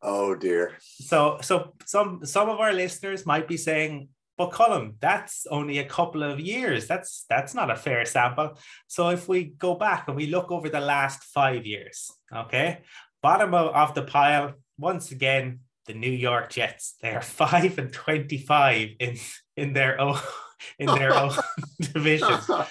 Oh 0.00 0.34
dear. 0.34 0.76
So 0.80 1.38
so 1.42 1.74
some 1.84 2.24
some 2.24 2.48
of 2.48 2.60
our 2.60 2.72
listeners 2.72 3.26
might 3.26 3.48
be 3.48 3.56
saying, 3.56 4.08
but 4.38 4.52
Colin, 4.52 4.94
that's 5.00 5.48
only 5.50 5.78
a 5.78 5.84
couple 5.84 6.22
of 6.22 6.38
years. 6.38 6.86
That's 6.86 7.26
that's 7.28 7.54
not 7.54 7.72
a 7.72 7.76
fair 7.76 8.04
sample. 8.04 8.56
So 8.86 9.08
if 9.08 9.26
we 9.28 9.44
go 9.58 9.74
back 9.74 10.06
and 10.06 10.16
we 10.16 10.28
look 10.28 10.52
over 10.52 10.68
the 10.68 10.80
last 10.80 11.24
five 11.24 11.66
years, 11.66 12.12
okay, 12.32 12.82
bottom 13.20 13.52
of, 13.52 13.74
of 13.74 13.94
the 13.94 14.02
pile, 14.02 14.54
once 14.78 15.10
again, 15.10 15.58
the 15.86 15.94
New 15.94 16.10
York 16.10 16.50
Jets. 16.50 16.94
They 17.02 17.10
are 17.10 17.20
five 17.42 17.78
and 17.78 17.92
twenty-five 17.92 18.90
in 19.00 19.16
in 19.56 19.72
their 19.72 20.00
own 20.00 20.18
in 20.78 20.86
their 20.86 21.14
own 21.14 21.32
division. 21.80 22.38
Oh 22.48 22.68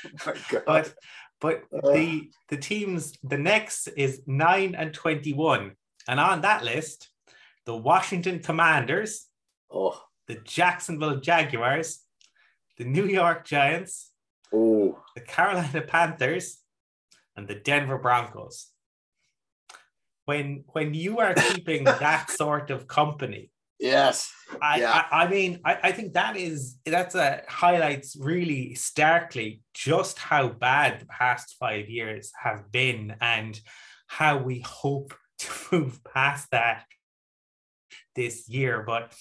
but 0.66 0.94
but 1.42 1.64
uh. 1.84 1.92
the 1.92 2.32
the 2.48 2.58
teams, 2.58 3.12
the 3.24 3.38
next 3.38 3.90
is 3.90 4.22
nine 4.26 4.74
and 4.74 4.94
twenty-one, 4.94 5.74
and 6.08 6.20
on 6.20 6.42
that 6.42 6.64
list, 6.64 7.10
the 7.66 7.76
Washington 7.76 8.40
Commanders, 8.40 9.26
oh. 9.70 10.02
The 10.28 10.36
Jacksonville 10.36 11.20
Jaguars, 11.20 12.04
the 12.78 12.86
New 12.86 13.06
York 13.06 13.46
Giants, 13.46 14.12
oh. 14.54 15.00
the 15.16 15.22
Carolina 15.22 15.82
Panthers, 15.82 16.60
and 17.36 17.48
the 17.48 17.56
Denver 17.56 17.98
Broncos 17.98 18.72
when 20.28 20.64
when 20.74 20.94
you 20.94 21.20
are 21.20 21.34
keeping 21.34 21.84
that 21.86 22.30
sort 22.30 22.70
of 22.70 22.88
company 22.88 23.50
yes 23.80 24.32
I, 24.62 24.80
yeah. 24.80 25.06
I, 25.12 25.24
I 25.24 25.28
mean 25.30 25.62
I, 25.66 25.78
I 25.84 25.92
think 25.94 26.14
that 26.14 26.36
is 26.38 26.78
that's 26.86 27.16
a 27.16 27.42
highlights 27.48 28.16
really 28.20 28.76
starkly 28.76 29.62
just 29.74 30.20
how 30.20 30.50
bad 30.50 31.00
the 31.00 31.06
past 31.06 31.56
five 31.60 31.90
years 31.90 32.32
have 32.44 32.72
been 32.72 33.16
and 33.22 33.60
how 34.08 34.38
we 34.38 34.60
hope 34.60 35.14
to 35.40 35.50
move 35.72 36.04
past 36.04 36.50
that 36.52 36.86
this 38.16 38.50
year 38.50 38.84
but 38.86 39.14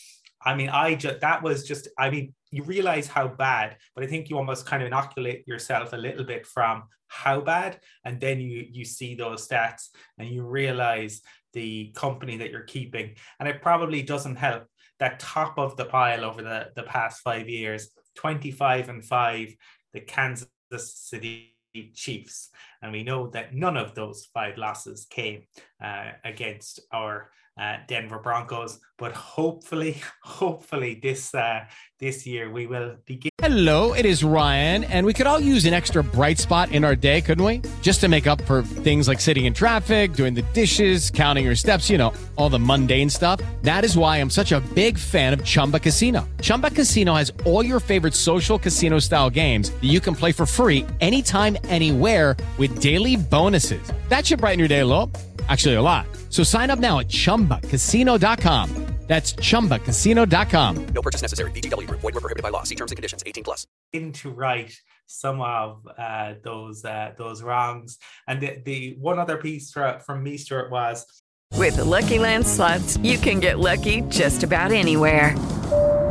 I 0.46 0.54
mean, 0.54 0.68
I 0.68 0.94
just 0.94 1.20
that 1.20 1.42
was 1.42 1.66
just, 1.66 1.88
I 1.98 2.08
mean, 2.08 2.32
you 2.52 2.62
realize 2.62 3.08
how 3.08 3.26
bad, 3.26 3.76
but 3.94 4.04
I 4.04 4.06
think 4.06 4.30
you 4.30 4.36
almost 4.36 4.64
kind 4.64 4.80
of 4.80 4.86
inoculate 4.86 5.46
yourself 5.46 5.92
a 5.92 5.96
little 5.96 6.24
bit 6.24 6.46
from 6.46 6.84
how 7.08 7.40
bad, 7.40 7.80
and 8.04 8.20
then 8.20 8.40
you 8.40 8.64
you 8.70 8.84
see 8.84 9.16
those 9.16 9.46
stats 9.46 9.88
and 10.18 10.28
you 10.28 10.44
realize 10.44 11.20
the 11.52 11.92
company 11.96 12.36
that 12.36 12.50
you're 12.52 12.62
keeping, 12.62 13.16
and 13.40 13.48
it 13.48 13.60
probably 13.60 14.02
doesn't 14.02 14.36
help 14.36 14.64
that 15.00 15.18
top 15.18 15.58
of 15.58 15.76
the 15.76 15.84
pile 15.84 16.24
over 16.24 16.42
the 16.42 16.70
the 16.76 16.84
past 16.84 17.22
five 17.22 17.48
years, 17.48 17.90
25 18.14 18.88
and 18.88 19.04
five, 19.04 19.52
the 19.92 20.00
Kansas 20.00 20.48
City 20.72 21.56
Chiefs, 21.92 22.50
and 22.82 22.92
we 22.92 23.02
know 23.02 23.26
that 23.30 23.52
none 23.52 23.76
of 23.76 23.96
those 23.96 24.28
five 24.32 24.56
losses 24.58 25.06
came 25.10 25.42
uh, 25.82 26.12
against 26.24 26.80
our 26.92 27.30
uh, 27.58 27.78
Denver 27.86 28.18
Broncos. 28.18 28.80
But 28.98 29.12
hopefully, 29.12 30.00
hopefully 30.22 30.98
this 31.02 31.34
uh, 31.34 31.64
this 31.98 32.26
year 32.26 32.50
we 32.50 32.66
will 32.66 32.96
begin. 33.04 33.30
Hello, 33.38 33.94
it 33.94 34.06
is 34.06 34.24
Ryan, 34.24 34.84
and 34.84 35.04
we 35.04 35.12
could 35.12 35.26
all 35.26 35.38
use 35.38 35.66
an 35.66 35.74
extra 35.74 36.02
bright 36.02 36.38
spot 36.38 36.72
in 36.72 36.84
our 36.84 36.96
day, 36.96 37.20
couldn't 37.20 37.44
we? 37.44 37.62
Just 37.82 38.00
to 38.00 38.08
make 38.08 38.26
up 38.26 38.40
for 38.42 38.62
things 38.62 39.06
like 39.06 39.20
sitting 39.20 39.44
in 39.44 39.54
traffic, 39.54 40.14
doing 40.14 40.34
the 40.34 40.42
dishes, 40.54 41.10
counting 41.10 41.44
your 41.44 41.54
steps, 41.54 41.90
you 41.90 41.98
know, 41.98 42.12
all 42.36 42.48
the 42.48 42.58
mundane 42.58 43.10
stuff. 43.10 43.40
That 43.62 43.84
is 43.84 43.96
why 43.96 44.16
I'm 44.16 44.30
such 44.30 44.52
a 44.52 44.60
big 44.74 44.98
fan 44.98 45.32
of 45.34 45.44
Chumba 45.44 45.78
Casino. 45.78 46.26
Chumba 46.40 46.70
Casino 46.70 47.14
has 47.14 47.32
all 47.44 47.64
your 47.64 47.80
favorite 47.80 48.14
social 48.14 48.58
casino 48.58 48.98
style 48.98 49.30
games 49.30 49.70
that 49.70 49.84
you 49.84 50.00
can 50.00 50.14
play 50.14 50.32
for 50.32 50.46
free 50.46 50.86
anytime, 51.00 51.56
anywhere 51.64 52.36
with 52.56 52.80
daily 52.80 53.16
bonuses. 53.16 53.92
That 54.08 54.26
should 54.26 54.40
brighten 54.40 54.58
your 54.58 54.68
day 54.68 54.80
a 54.80 54.86
little. 54.86 55.10
Actually, 55.48 55.74
a 55.74 55.82
lot. 55.82 56.15
So 56.30 56.42
sign 56.42 56.70
up 56.70 56.78
now 56.78 57.00
at 57.00 57.08
ChumbaCasino.com. 57.08 58.86
That's 59.06 59.34
ChumbaCasino.com. 59.34 60.86
No 60.88 61.00
purchase 61.02 61.22
necessary. 61.22 61.52
VGW. 61.52 61.86
Void 61.86 62.02
were 62.14 62.20
prohibited 62.20 62.42
by 62.42 62.48
law. 62.48 62.64
See 62.64 62.74
terms 62.74 62.90
and 62.90 62.96
conditions. 62.96 63.22
18 63.24 63.44
plus. 63.44 63.66
Into 63.92 64.30
right 64.30 64.76
some 65.06 65.40
of 65.40 65.86
uh, 65.96 66.34
those 66.42 66.84
uh, 66.84 67.12
those 67.16 67.40
wrongs. 67.40 67.98
And 68.26 68.40
the, 68.40 68.60
the 68.64 68.96
one 68.98 69.20
other 69.20 69.36
piece 69.36 69.70
for, 69.70 70.00
from 70.04 70.24
me, 70.24 70.36
Stuart, 70.36 70.72
was 70.72 71.06
with 71.52 71.76
the 71.76 71.84
Lucky 71.84 72.18
Land 72.18 72.46
slots, 72.46 72.96
you 72.98 73.16
can 73.16 73.40
get 73.40 73.58
lucky 73.58 74.02
just 74.02 74.42
about 74.42 74.72
anywhere. 74.72 75.34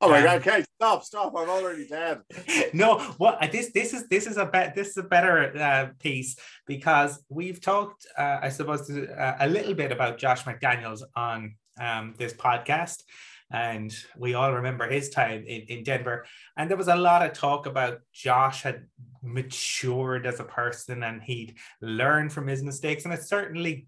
Oh 0.00 0.10
my 0.10 0.22
god, 0.22 0.46
okay, 0.46 0.64
stop, 0.76 1.04
stop. 1.04 1.32
I'm 1.36 1.48
already 1.48 1.86
dead. 1.86 2.20
no, 2.74 2.98
what 3.16 3.40
this 3.50 3.72
this 3.72 3.94
is 3.94 4.06
this 4.08 4.26
is 4.26 4.36
a 4.36 4.44
bet 4.44 4.74
this 4.74 4.88
is 4.88 4.96
a 4.98 5.02
better 5.02 5.56
uh, 5.56 5.86
piece 5.98 6.36
because 6.66 7.24
we've 7.30 7.60
talked 7.60 8.06
uh, 8.18 8.38
I 8.42 8.50
suppose 8.50 8.90
uh, 8.90 9.36
a 9.40 9.48
little 9.48 9.74
bit 9.74 9.92
about 9.92 10.18
Josh 10.18 10.44
McDaniels 10.44 11.00
on 11.14 11.54
um, 11.80 12.14
this 12.18 12.34
podcast 12.34 13.02
and 13.50 13.96
we 14.18 14.34
all 14.34 14.52
remember 14.52 14.88
his 14.88 15.08
time 15.10 15.44
in, 15.46 15.62
in 15.62 15.84
Denver. 15.84 16.26
And 16.56 16.68
there 16.68 16.76
was 16.76 16.88
a 16.88 16.96
lot 16.96 17.24
of 17.24 17.32
talk 17.32 17.66
about 17.66 18.00
Josh 18.12 18.62
had 18.62 18.86
matured 19.22 20.26
as 20.26 20.40
a 20.40 20.44
person 20.44 21.02
and 21.02 21.22
he'd 21.22 21.56
learned 21.80 22.32
from 22.32 22.48
his 22.48 22.62
mistakes. 22.62 23.04
And 23.04 23.14
it 23.14 23.22
certainly 23.22 23.86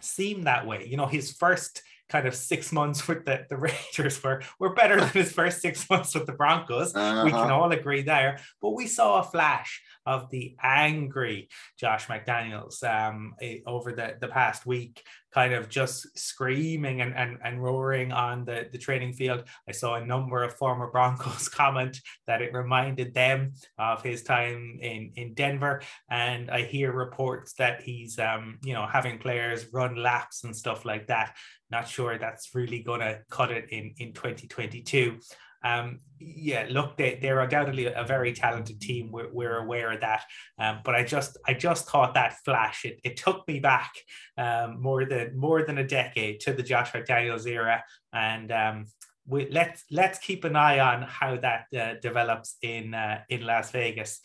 seemed 0.00 0.46
that 0.46 0.66
way. 0.66 0.86
You 0.88 0.96
know, 0.96 1.06
his 1.06 1.32
first 1.32 1.82
kind 2.08 2.26
of 2.26 2.34
six 2.34 2.72
months 2.72 3.08
with 3.08 3.24
the, 3.24 3.46
the 3.48 3.56
Raiders 3.96 4.22
were, 4.22 4.42
were 4.58 4.74
better 4.74 5.00
than 5.00 5.08
his 5.08 5.32
first 5.32 5.60
six 5.60 5.88
months 5.90 6.14
with 6.14 6.26
the 6.26 6.32
Broncos. 6.32 6.94
Uh-huh. 6.94 7.24
We 7.24 7.30
can 7.30 7.40
uh-huh. 7.40 7.54
all 7.54 7.72
agree 7.72 8.02
there. 8.02 8.38
But 8.60 8.70
we 8.70 8.86
saw 8.86 9.20
a 9.20 9.24
flash 9.24 9.82
of 10.04 10.30
the 10.30 10.56
angry 10.62 11.48
Josh 11.78 12.06
McDaniels 12.06 12.82
um, 12.84 13.34
eh, 13.40 13.58
over 13.66 13.92
the, 13.92 14.16
the 14.20 14.28
past 14.28 14.66
week, 14.66 15.02
kind 15.36 15.52
of 15.52 15.68
just 15.68 16.18
screaming 16.18 17.02
and, 17.02 17.14
and, 17.14 17.36
and 17.44 17.62
roaring 17.62 18.10
on 18.10 18.46
the, 18.46 18.66
the 18.72 18.78
training 18.78 19.12
field. 19.12 19.44
I 19.68 19.72
saw 19.72 19.96
a 19.96 20.04
number 20.04 20.42
of 20.42 20.54
former 20.54 20.90
Broncos 20.90 21.46
comment 21.60 22.00
that 22.26 22.40
it 22.40 22.54
reminded 22.54 23.12
them 23.12 23.52
of 23.78 24.02
his 24.02 24.22
time 24.22 24.78
in, 24.80 25.12
in 25.16 25.34
Denver. 25.34 25.82
And 26.08 26.50
I 26.50 26.62
hear 26.62 26.90
reports 26.90 27.52
that 27.58 27.82
he's, 27.82 28.18
um, 28.18 28.58
you 28.64 28.72
know, 28.72 28.86
having 28.86 29.18
players 29.18 29.66
run 29.74 29.96
laps 29.96 30.44
and 30.44 30.56
stuff 30.56 30.86
like 30.86 31.08
that. 31.08 31.36
Not 31.70 31.86
sure 31.86 32.16
that's 32.16 32.54
really 32.54 32.82
going 32.82 33.00
to 33.00 33.18
cut 33.28 33.50
it 33.50 33.68
in, 33.70 33.92
in 33.98 34.14
2022. 34.14 35.18
Um, 35.66 36.00
yeah, 36.18 36.66
look, 36.70 36.96
they, 36.96 37.18
they're 37.20 37.40
undoubtedly 37.40 37.86
a 37.86 38.04
very 38.04 38.32
talented 38.32 38.80
team. 38.80 39.12
We're, 39.12 39.32
we're 39.32 39.58
aware 39.58 39.92
of 39.92 40.00
that. 40.00 40.22
Um, 40.58 40.80
but 40.84 40.94
I 40.94 41.02
just 41.04 41.32
I 41.50 41.52
just 41.54 41.88
thought 41.88 42.14
that 42.14 42.36
flash, 42.44 42.84
it, 42.84 43.00
it 43.04 43.16
took 43.16 43.46
me 43.48 43.60
back 43.60 43.92
um, 44.38 44.80
more 44.80 45.04
than 45.04 45.36
more 45.36 45.60
than 45.66 45.78
a 45.78 45.86
decade 45.86 46.40
to 46.40 46.52
the 46.52 46.62
Josh 46.62 46.92
McDaniels 46.92 47.46
era. 47.46 47.84
And 48.12 48.50
um, 48.62 48.86
we, 49.26 49.48
let's 49.50 49.84
let's 49.90 50.18
keep 50.18 50.44
an 50.44 50.56
eye 50.56 50.80
on 50.80 51.02
how 51.02 51.36
that 51.46 51.66
uh, 51.80 51.94
develops 52.00 52.56
in 52.62 52.94
uh, 52.94 53.20
in 53.28 53.40
Las 53.44 53.70
Vegas. 53.70 54.20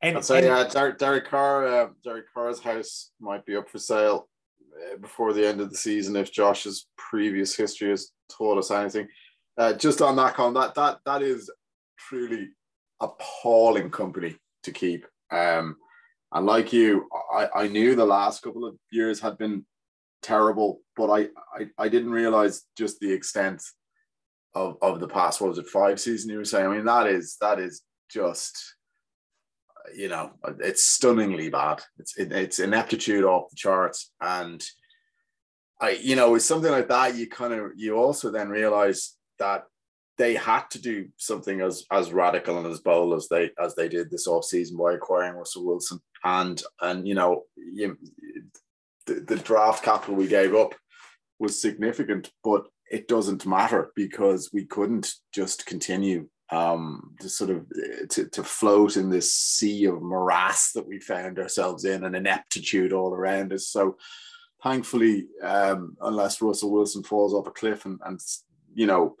And, 0.00 0.16
I'd 0.16 0.24
say, 0.24 0.38
and, 0.38 0.46
yeah, 0.46 0.68
Derek, 0.68 0.98
Derek 0.98 1.26
Carr, 1.28 1.66
uh, 1.66 1.88
Derek 2.02 2.32
Carr's 2.32 2.60
house 2.60 3.10
might 3.20 3.44
be 3.44 3.56
up 3.56 3.68
for 3.68 3.78
sale 3.78 4.28
uh, 4.74 4.96
before 4.96 5.32
the 5.32 5.46
end 5.46 5.60
of 5.60 5.70
the 5.70 5.76
season 5.76 6.16
if 6.16 6.32
Josh's 6.32 6.86
previous 6.96 7.54
history 7.54 7.90
has 7.90 8.10
told 8.28 8.58
us 8.58 8.70
anything. 8.70 9.08
Uh, 9.58 9.72
just 9.72 10.02
on 10.02 10.16
that 10.16 10.34
con, 10.34 10.54
that 10.54 10.74
that 10.74 10.98
that 11.06 11.22
is 11.22 11.50
truly 11.98 12.48
appalling 13.00 13.90
company 13.90 14.36
to 14.62 14.72
keep. 14.72 15.06
Um, 15.30 15.76
and 16.32 16.44
like 16.44 16.72
you, 16.72 17.08
I, 17.34 17.48
I 17.54 17.68
knew 17.68 17.94
the 17.94 18.04
last 18.04 18.42
couple 18.42 18.66
of 18.66 18.76
years 18.90 19.20
had 19.20 19.38
been 19.38 19.64
terrible, 20.22 20.80
but 20.96 21.10
I, 21.10 21.28
I, 21.54 21.68
I 21.78 21.88
didn't 21.88 22.10
realize 22.10 22.64
just 22.76 23.00
the 23.00 23.12
extent 23.12 23.62
of, 24.54 24.76
of 24.82 25.00
the 25.00 25.08
past. 25.08 25.40
What 25.40 25.50
was 25.50 25.58
it, 25.58 25.68
five 25.68 26.00
season 26.00 26.30
you 26.30 26.38
were 26.38 26.44
saying? 26.44 26.66
I 26.66 26.76
mean, 26.76 26.84
that 26.84 27.06
is 27.06 27.36
that 27.40 27.58
is 27.58 27.82
just 28.10 28.76
you 29.94 30.08
know, 30.08 30.32
it's 30.60 30.84
stunningly 30.84 31.48
bad. 31.48 31.82
It's 31.98 32.16
it, 32.16 32.32
it's 32.32 32.58
ineptitude 32.58 33.24
off 33.24 33.50
the 33.50 33.56
charts, 33.56 34.10
and 34.20 34.64
I, 35.80 35.90
you 35.90 36.16
know, 36.16 36.32
with 36.32 36.42
something 36.42 36.70
like 36.70 36.88
that, 36.88 37.14
you 37.14 37.28
kind 37.28 37.52
of 37.52 37.72
you 37.76 37.96
also 37.96 38.30
then 38.30 38.48
realize 38.48 39.14
that 39.38 39.64
they 40.18 40.34
had 40.34 40.62
to 40.70 40.80
do 40.80 41.08
something 41.16 41.60
as 41.60 41.84
as 41.90 42.12
radical 42.12 42.56
and 42.56 42.66
as 42.66 42.80
bold 42.80 43.14
as 43.14 43.28
they 43.28 43.50
as 43.62 43.74
they 43.74 43.88
did 43.88 44.10
this 44.10 44.26
offseason 44.26 44.78
by 44.78 44.94
acquiring 44.94 45.34
Russell 45.34 45.66
Wilson 45.66 46.00
and 46.24 46.62
and 46.80 47.06
you 47.06 47.14
know 47.14 47.42
you, 47.56 47.98
the, 49.06 49.14
the 49.14 49.36
draft 49.36 49.82
capital 49.82 50.14
we 50.14 50.26
gave 50.26 50.54
up 50.54 50.74
was 51.38 51.60
significant, 51.60 52.30
but 52.44 52.66
it 52.90 53.08
doesn't 53.08 53.46
matter 53.46 53.90
because 53.94 54.50
we 54.52 54.64
couldn't 54.64 55.12
just 55.32 55.66
continue 55.66 56.28
um, 56.50 57.14
to 57.20 57.28
sort 57.28 57.50
of 57.50 57.66
to, 58.10 58.28
to 58.28 58.44
float 58.44 58.96
in 58.96 59.10
this 59.10 59.32
sea 59.32 59.86
of 59.86 60.02
morass 60.02 60.72
that 60.72 60.86
we 60.86 61.00
found 61.00 61.38
ourselves 61.38 61.84
in 61.84 62.04
and 62.04 62.14
ineptitude 62.14 62.92
all 62.92 63.12
around 63.12 63.52
us. 63.52 63.68
So 63.68 63.96
thankfully, 64.62 65.26
um, 65.42 65.96
unless 66.00 66.40
Russell 66.40 66.70
Wilson 66.70 67.02
falls 67.02 67.34
off 67.34 67.48
a 67.48 67.50
cliff 67.50 67.84
and, 67.84 67.98
and 68.04 68.20
you 68.76 68.86
know, 68.86 69.16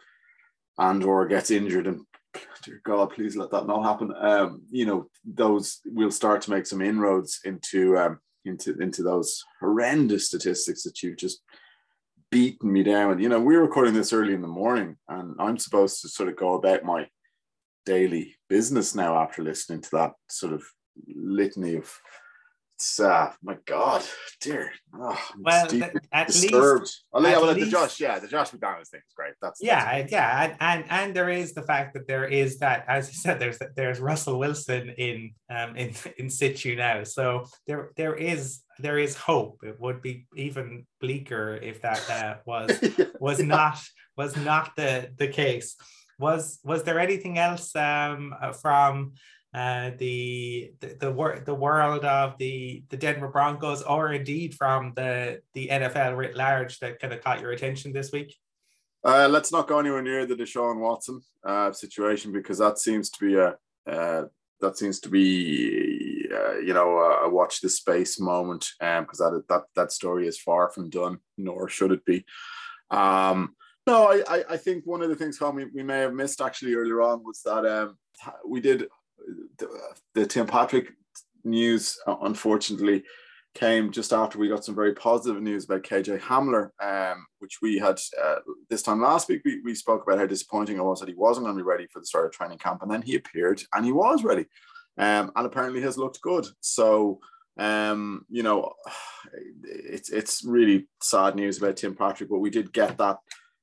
and 0.78 1.02
or 1.02 1.26
gets 1.26 1.50
injured 1.50 1.86
and 1.86 2.02
dear 2.62 2.80
God, 2.84 3.10
please 3.10 3.36
let 3.36 3.50
that 3.50 3.66
not 3.66 3.82
happen. 3.82 4.12
Um, 4.18 4.62
you 4.70 4.86
know, 4.86 5.08
those 5.24 5.80
we'll 5.86 6.10
start 6.10 6.42
to 6.42 6.50
make 6.50 6.66
some 6.66 6.82
inroads 6.82 7.40
into 7.44 7.96
um, 7.98 8.20
into 8.44 8.76
into 8.78 9.02
those 9.02 9.42
horrendous 9.60 10.26
statistics 10.26 10.82
that 10.82 11.02
you've 11.02 11.16
just 11.16 11.42
beaten 12.30 12.72
me 12.72 12.82
down. 12.82 13.20
You 13.20 13.28
know, 13.28 13.40
we're 13.40 13.62
recording 13.62 13.94
this 13.94 14.12
early 14.12 14.34
in 14.34 14.42
the 14.42 14.48
morning, 14.48 14.96
and 15.08 15.34
I'm 15.38 15.58
supposed 15.58 16.02
to 16.02 16.08
sort 16.08 16.28
of 16.28 16.36
go 16.36 16.54
about 16.54 16.84
my 16.84 17.08
daily 17.86 18.34
business 18.48 18.94
now 18.94 19.16
after 19.16 19.42
listening 19.42 19.80
to 19.80 19.90
that 19.92 20.12
sort 20.28 20.52
of 20.52 20.62
litany 21.14 21.76
of 21.76 21.90
it's 22.76 23.00
uh 23.00 23.32
my 23.42 23.56
god 23.64 24.04
dear. 24.42 24.70
Oh, 24.94 25.18
well 25.40 25.66
at 26.12 26.26
disturbed. 26.26 26.82
least 26.82 27.04
oh, 27.14 27.26
yeah, 27.26 27.38
well, 27.38 27.54
the 27.54 27.66
josh 27.66 27.98
yeah 27.98 28.18
the 28.18 28.28
josh 28.28 28.50
mcdaniels 28.50 28.88
thing 28.88 29.00
is 29.00 29.14
great. 29.16 29.32
That's 29.40 29.62
yeah 29.62 30.00
that's 30.00 30.12
yeah 30.12 30.42
and, 30.44 30.56
and 30.60 30.84
and 30.90 31.16
there 31.16 31.30
is 31.30 31.54
the 31.54 31.62
fact 31.62 31.94
that 31.94 32.06
there 32.06 32.26
is 32.26 32.58
that 32.58 32.84
as 32.86 33.08
you 33.08 33.14
said 33.14 33.40
there's 33.40 33.58
there's 33.76 33.98
russell 33.98 34.38
wilson 34.38 34.90
in 34.90 35.30
um 35.48 35.74
in 35.76 35.94
in 36.18 36.28
situ 36.28 36.76
now. 36.76 37.02
So 37.04 37.46
there 37.66 37.92
there 37.96 38.14
is 38.14 38.60
there 38.78 38.98
is 38.98 39.16
hope. 39.16 39.60
It 39.62 39.80
would 39.80 40.02
be 40.02 40.26
even 40.36 40.84
bleaker 41.00 41.56
if 41.56 41.80
that 41.80 42.10
uh, 42.10 42.36
was 42.44 42.78
was 43.20 43.40
yeah. 43.40 43.46
not 43.46 43.78
was 44.18 44.36
not 44.36 44.76
the 44.76 45.10
the 45.16 45.28
case. 45.28 45.76
Was 46.18 46.58
was 46.62 46.82
there 46.82 46.98
anything 47.00 47.38
else 47.38 47.74
um 47.74 48.34
from 48.60 49.14
uh, 49.54 49.90
the 49.98 50.72
the 50.80 50.88
the, 51.00 51.42
the 51.44 51.54
world 51.54 52.04
of 52.04 52.36
the 52.38 52.84
the 52.90 52.96
Denver 52.96 53.28
Broncos, 53.28 53.82
or 53.82 54.12
indeed 54.12 54.54
from 54.54 54.92
the 54.96 55.40
the 55.54 55.68
NFL 55.68 56.16
writ 56.16 56.36
large 56.36 56.78
that 56.80 57.00
kind 57.00 57.12
of 57.12 57.22
caught 57.22 57.40
your 57.40 57.52
attention 57.52 57.92
this 57.92 58.12
week? 58.12 58.36
Uh, 59.04 59.28
let's 59.28 59.52
not 59.52 59.68
go 59.68 59.78
anywhere 59.78 60.02
near 60.02 60.26
the 60.26 60.34
Deshaun 60.34 60.80
Watson 60.80 61.20
uh, 61.44 61.72
situation 61.72 62.32
because 62.32 62.58
that 62.58 62.78
seems 62.78 63.08
to 63.10 63.24
be 63.24 63.36
a 63.36 63.54
uh, 63.90 64.24
that 64.60 64.76
seems 64.76 65.00
to 65.00 65.08
be 65.08 66.26
uh, 66.32 66.58
you 66.58 66.74
know 66.74 66.98
a, 66.98 67.28
watch 67.28 67.60
the 67.60 67.68
space 67.68 68.18
moment 68.18 68.66
because 68.80 69.20
um, 69.20 69.34
that 69.34 69.48
that 69.48 69.62
that 69.74 69.92
story 69.92 70.26
is 70.26 70.38
far 70.38 70.70
from 70.70 70.90
done, 70.90 71.18
nor 71.38 71.68
should 71.68 71.92
it 71.92 72.04
be. 72.04 72.24
Um, 72.90 73.54
no, 73.86 74.20
I, 74.28 74.44
I 74.50 74.56
think 74.56 74.84
one 74.84 75.02
of 75.02 75.08
the 75.08 75.14
things 75.14 75.38
Colin, 75.38 75.54
we, 75.54 75.64
we 75.66 75.82
may 75.84 76.00
have 76.00 76.12
missed 76.12 76.40
actually 76.40 76.74
earlier 76.74 77.00
on 77.02 77.22
was 77.24 77.40
that 77.42 77.64
um, 77.64 77.96
we 78.44 78.60
did 78.60 78.88
the, 80.14 80.26
Tim 80.26 80.46
Patrick 80.46 80.92
news, 81.44 81.98
uh, 82.06 82.16
unfortunately, 82.22 83.04
came 83.54 83.90
just 83.90 84.12
after 84.12 84.38
we 84.38 84.48
got 84.48 84.64
some 84.64 84.74
very 84.74 84.92
positive 84.92 85.42
news 85.42 85.64
about 85.64 85.82
KJ 85.82 86.20
Hamler, 86.20 86.70
um, 86.82 87.26
which 87.38 87.58
we 87.62 87.78
had 87.78 87.98
uh, 88.22 88.36
this 88.68 88.82
time 88.82 89.00
last 89.00 89.28
week. 89.28 89.42
We, 89.44 89.60
we 89.62 89.74
spoke 89.74 90.02
about 90.02 90.18
how 90.18 90.26
disappointing 90.26 90.76
it 90.76 90.84
was 90.84 91.00
that 91.00 91.08
he 91.08 91.14
wasn't 91.14 91.46
going 91.46 91.56
to 91.56 91.62
be 91.62 91.68
ready 91.68 91.86
for 91.86 92.00
the 92.00 92.06
start 92.06 92.26
of 92.26 92.32
training 92.32 92.58
camp, 92.58 92.82
and 92.82 92.90
then 92.90 93.02
he 93.02 93.16
appeared 93.16 93.62
and 93.74 93.84
he 93.84 93.92
was 93.92 94.24
ready, 94.24 94.46
um, 94.98 95.32
and 95.34 95.46
apparently 95.46 95.80
has 95.80 95.96
looked 95.98 96.20
good. 96.20 96.46
So, 96.60 97.20
um, 97.58 98.26
you 98.28 98.42
know, 98.42 98.72
it's 99.64 100.10
it's 100.10 100.44
really 100.44 100.88
sad 101.02 101.34
news 101.34 101.58
about 101.58 101.78
Tim 101.78 101.94
Patrick, 101.94 102.28
but 102.28 102.40
we 102.40 102.50
did 102.50 102.72
get 102.72 102.98
that 102.98 103.18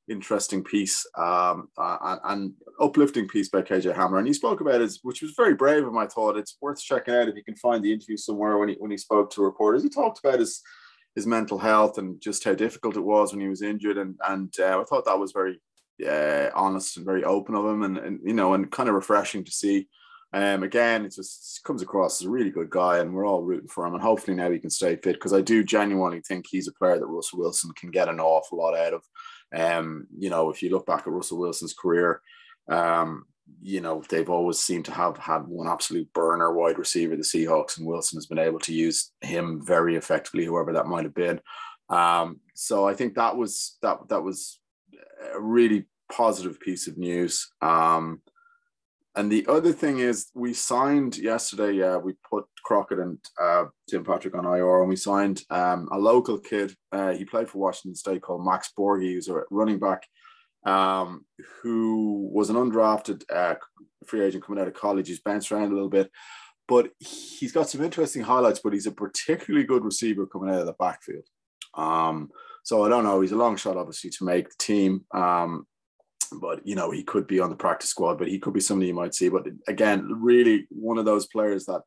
interesting 0.10 0.64
piece 0.64 1.06
um, 1.18 1.70
uh, 1.78 2.18
and 2.26 2.54
uplifting 2.80 3.28
piece 3.28 3.50
by 3.50 3.62
KJ 3.62 3.96
Hamler. 3.96 4.20
And 4.20 4.28
he 4.28 4.34
spoke 4.34 4.62
about 4.62 4.82
it, 4.82 4.92
which 5.04 5.22
was 5.22 5.34
very 5.36 5.54
brave 5.54 5.86
of 5.86 5.94
my 5.94 6.08
thought 6.08 6.38
it's 6.38 6.58
worth 6.62 6.82
checking 6.82 7.14
out 7.14 7.30
if 7.30 7.36
you 7.36 7.44
can 7.44 7.56
find 7.56 7.84
the 7.84 7.94
interview 7.94 8.18
somewhere 8.18 8.58
when 8.58 8.70
he 8.70 8.76
when 8.76 8.92
he 8.92 8.98
spoke 8.98 9.32
to 9.32 9.42
reporters. 9.42 9.84
He 9.84 9.90
talked 9.90 10.20
about 10.20 10.40
his 10.40 10.62
his 11.16 11.28
mental 11.28 11.60
health 11.60 11.98
and 11.98 12.20
just 12.22 12.44
how 12.44 12.54
difficult 12.54 12.98
it 12.98 13.02
was 13.02 13.32
when 13.32 13.42
he 13.42 13.48
was 13.48 13.62
injured. 13.62 13.98
And 13.98 14.16
and 14.28 14.54
uh, 14.60 14.82
I 14.82 14.84
thought 14.84 15.06
that 15.06 15.20
was 15.20 15.32
very 15.32 15.60
uh, 16.08 16.50
honest 16.56 16.98
and 16.98 17.06
very 17.06 17.24
open 17.24 17.56
of 17.56 17.66
him, 17.66 17.84
and, 17.84 17.98
and 17.98 18.20
you 18.24 18.34
know, 18.34 18.54
and 18.54 18.72
kind 18.72 18.90
of 18.90 18.96
refreshing 18.96 19.44
to 19.44 19.52
see. 19.52 19.88
Um, 20.34 20.64
again, 20.64 21.06
it 21.06 21.14
just 21.14 21.62
comes 21.64 21.84
across 21.84 22.20
as 22.20 22.26
a 22.26 22.30
really 22.30 22.50
good 22.50 22.70
guy, 22.70 22.98
and 22.98 23.14
we're 23.14 23.28
all 23.28 23.44
rooting 23.44 23.68
for 23.68 23.86
him. 23.86 23.94
And 23.94 24.02
hopefully 24.02 24.36
now 24.36 24.50
he 24.50 24.58
can 24.58 24.72
stay 24.72 24.96
fit 24.96 25.14
because 25.14 25.34
I 25.34 25.42
do 25.42 25.64
genuinely 25.64 26.22
think 26.22 26.48
he's 26.50 26.68
a 26.68 26.74
player 26.74 26.98
that 26.98 27.06
Russell 27.06 27.40
Wilson 27.40 27.72
can 27.76 27.92
get 27.92 28.10
an 28.10 28.20
awful 28.20 28.58
lot 28.58 28.76
out 28.76 28.94
of. 28.94 29.04
Um, 29.56 30.08
you 30.18 30.32
know, 30.32 30.50
if 30.50 30.64
you 30.64 30.72
look 30.72 30.88
back 30.88 31.02
at 31.02 31.14
Russell 31.14 31.38
Wilson's 31.38 31.76
career, 31.76 32.22
um, 32.68 33.26
you 33.62 33.82
know, 33.82 34.04
they've 34.10 34.30
always 34.30 34.58
seemed 34.58 34.86
to 34.86 34.92
have 34.92 35.18
had 35.18 35.48
one 35.48 35.68
absolute 35.68 36.12
burner 36.14 36.52
wide 36.54 36.80
receiver, 36.80 37.16
the 37.16 37.22
Seahawks, 37.22 37.78
and 37.78 37.86
Wilson 37.86 38.18
has 38.18 38.26
been 38.26 38.40
able 38.40 38.60
to 38.62 38.74
use 38.74 39.12
him 39.22 39.62
very 39.64 39.96
effectively, 39.96 40.46
whoever 40.46 40.74
that 40.74 40.88
might 40.88 41.04
have 41.04 41.14
been. 41.14 41.40
Um, 41.90 42.40
so 42.56 42.88
I 42.88 42.96
think 42.96 43.16
that 43.16 43.38
was 43.38 43.78
that 43.84 44.00
that 44.10 44.24
was 44.24 44.60
a 45.34 45.40
really 45.40 45.86
positive 46.12 46.60
piece 46.60 46.88
of 46.88 46.98
news. 46.98 47.52
Um, 47.62 48.22
and 49.16 49.32
the 49.32 49.46
other 49.48 49.72
thing 49.72 50.00
is, 50.00 50.28
we 50.34 50.54
signed 50.54 51.18
yesterday. 51.18 51.82
Uh, 51.82 52.00
we 52.00 52.14
put 52.30 52.46
Crockett 52.64 53.00
and 53.00 53.20
uh, 53.40 53.66
Tim 53.90 54.04
Patrick 54.04 54.36
on 54.36 54.46
IR, 54.46 54.82
and 54.82 54.90
we 54.90 54.96
signed 54.96 55.44
um, 55.50 55.88
a 55.92 55.98
local 55.98 56.40
kid. 56.40 56.76
Uh, 56.92 57.12
he 57.12 57.24
played 57.24 57.50
for 57.50 57.60
Washington 57.60 57.96
State 57.96 58.22
called 58.22 58.46
Max 58.46 58.72
Borghi, 58.78 59.14
who's 59.14 59.28
a 59.28 59.42
running 59.52 59.80
back 59.80 60.04
um, 60.66 61.26
who 61.62 62.30
was 62.32 62.50
an 62.50 62.56
undrafted 62.56 63.24
uh, 63.32 63.56
free 64.08 64.24
agent 64.24 64.46
coming 64.46 64.62
out 64.62 64.68
of 64.68 64.74
college. 64.74 65.08
He's 65.08 65.22
bounced 65.22 65.52
around 65.52 65.72
a 65.72 65.76
little 65.76 65.90
bit, 65.90 66.10
but 66.68 66.90
he's 67.00 67.52
got 67.52 67.70
some 67.70 67.84
interesting 67.84 68.24
highlights. 68.24 68.62
But 68.64 68.74
he's 68.74 68.88
a 68.88 68.92
particularly 68.92 69.66
good 69.66 69.84
receiver 69.84 70.26
coming 70.26 70.50
out 70.50 70.62
of 70.62 70.66
the 70.66 70.74
backfield. 70.74 71.26
Um, 71.76 72.30
so 72.64 72.86
I 72.86 72.90
don't 72.90 73.04
know. 73.04 73.22
He's 73.22 73.34
a 73.34 73.38
long 73.38 73.58
shot, 73.58 73.78
obviously, 73.78 74.10
to 74.12 74.24
make 74.24 74.50
the 74.50 74.56
team. 74.58 75.06
Um, 75.14 75.68
but 76.42 76.66
you 76.66 76.76
know 76.76 76.92
he 76.92 77.04
could 77.04 77.28
be 77.28 77.40
on 77.40 77.50
the 77.50 77.56
practice 77.56 77.90
squad, 77.90 78.18
but 78.18 78.28
he 78.28 78.40
could 78.40 78.54
be 78.54 78.60
somebody 78.60 78.88
you 78.88 78.94
might 78.94 79.16
see. 79.16 79.30
But 79.30 79.48
again, 79.68 80.08
really 80.22 80.68
one 80.70 80.98
of 80.98 81.06
those 81.06 81.28
players 81.28 81.66
that 81.66 81.82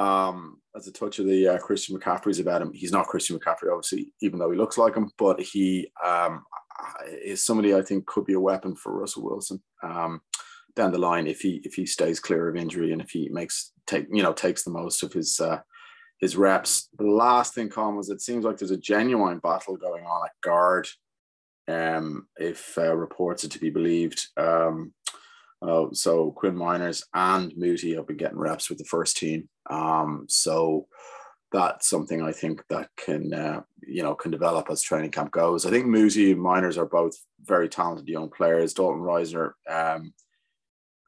um, 0.00 0.60
as 0.76 0.86
a 0.86 0.92
touch 0.92 1.18
of 1.18 1.26
the 1.26 1.48
uh, 1.48 1.58
Christian 1.58 1.98
McCaffrey's 1.98 2.38
about 2.38 2.62
him. 2.62 2.72
He's 2.72 2.92
not 2.92 3.06
Christian 3.06 3.38
McCaffrey, 3.38 3.72
obviously, 3.72 4.12
even 4.20 4.38
though 4.38 4.50
he 4.50 4.56
looks 4.56 4.78
like 4.78 4.94
him, 4.94 5.10
but 5.18 5.40
he 5.40 5.90
um, 6.04 6.44
is 7.24 7.44
somebody 7.44 7.74
I 7.74 7.82
think 7.82 8.06
could 8.06 8.24
be 8.24 8.34
a 8.34 8.40
weapon 8.40 8.76
for 8.76 8.98
Russell 8.98 9.24
Wilson 9.24 9.60
um, 9.82 10.20
down 10.76 10.92
the 10.92 10.98
line 10.98 11.26
if 11.26 11.40
he 11.40 11.60
if 11.64 11.74
he 11.74 11.86
stays 11.86 12.20
clear 12.20 12.48
of 12.48 12.56
injury 12.56 12.92
and 12.92 13.02
if 13.02 13.10
he 13.10 13.28
makes 13.30 13.72
take 13.86 14.06
you 14.12 14.22
know 14.22 14.32
takes 14.32 14.62
the 14.62 14.70
most 14.70 15.02
of 15.02 15.12
his 15.12 15.40
uh, 15.40 15.60
his 16.20 16.36
reps. 16.36 16.88
The 16.98 17.04
last 17.04 17.54
thing, 17.54 17.68
Con, 17.68 17.96
was 17.96 18.10
it 18.10 18.20
seems 18.20 18.44
like 18.44 18.58
there's 18.58 18.70
a 18.70 18.76
genuine 18.76 19.38
battle 19.38 19.76
going 19.76 20.04
on 20.04 20.26
at 20.26 20.32
guard 20.42 20.88
um, 21.68 22.26
if 22.36 22.76
uh, 22.78 22.96
reports 22.96 23.44
are 23.44 23.48
to 23.48 23.58
be 23.58 23.70
believed. 23.70 24.26
Um, 24.36 24.92
uh, 25.60 25.86
so 25.92 26.30
Quinn 26.32 26.54
Meinerz 26.54 27.02
and 27.14 27.52
Muti 27.56 27.94
have 27.94 28.06
been 28.06 28.16
getting 28.16 28.38
reps 28.38 28.68
with 28.68 28.78
the 28.78 28.84
first 28.84 29.16
team. 29.16 29.48
Um, 29.68 30.26
so 30.28 30.86
that's 31.50 31.88
something 31.88 32.22
I 32.22 32.32
think 32.32 32.62
that 32.68 32.88
can 32.96 33.32
uh, 33.32 33.62
you 33.86 34.02
know 34.02 34.14
can 34.14 34.30
develop 34.30 34.70
as 34.70 34.82
training 34.82 35.10
camp 35.10 35.30
goes. 35.30 35.66
I 35.66 35.70
think 35.70 35.86
Muti 35.86 36.32
and 36.32 36.40
Meinerz 36.40 36.78
are 36.78 36.86
both 36.86 37.14
very 37.42 37.68
talented 37.68 38.08
young 38.08 38.30
players. 38.30 38.74
Dalton 38.74 39.02
Risner 39.02 39.52
um, 39.68 40.12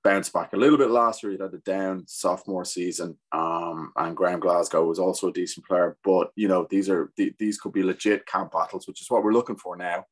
bounced 0.03 0.33
back 0.33 0.53
a 0.53 0.57
little 0.57 0.79
bit 0.79 0.91
last 0.91 1.23
year. 1.23 1.33
He 1.33 1.39
had 1.39 1.53
a 1.55 1.59
down 1.59 2.05
sophomore 2.07 2.65
season, 2.65 3.19
um, 3.33 3.93
and 3.97 4.17
Graham 4.17 4.41
Glasgow 4.41 4.85
was 4.85 4.99
also 4.99 5.29
a 5.29 5.33
decent 5.33 5.67
player. 5.67 5.97
But 6.03 6.31
you 6.37 6.49
know 6.49 6.67
these 6.71 6.89
are 6.89 7.13
these 7.17 7.59
could 7.59 7.73
be 7.73 7.83
legit 7.83 8.27
camp 8.27 8.53
battles, 8.53 8.89
which 8.89 9.01
is 9.01 9.11
what 9.11 9.23
we're 9.23 9.33
looking 9.33 9.57
for 9.57 9.77
now. 9.77 10.05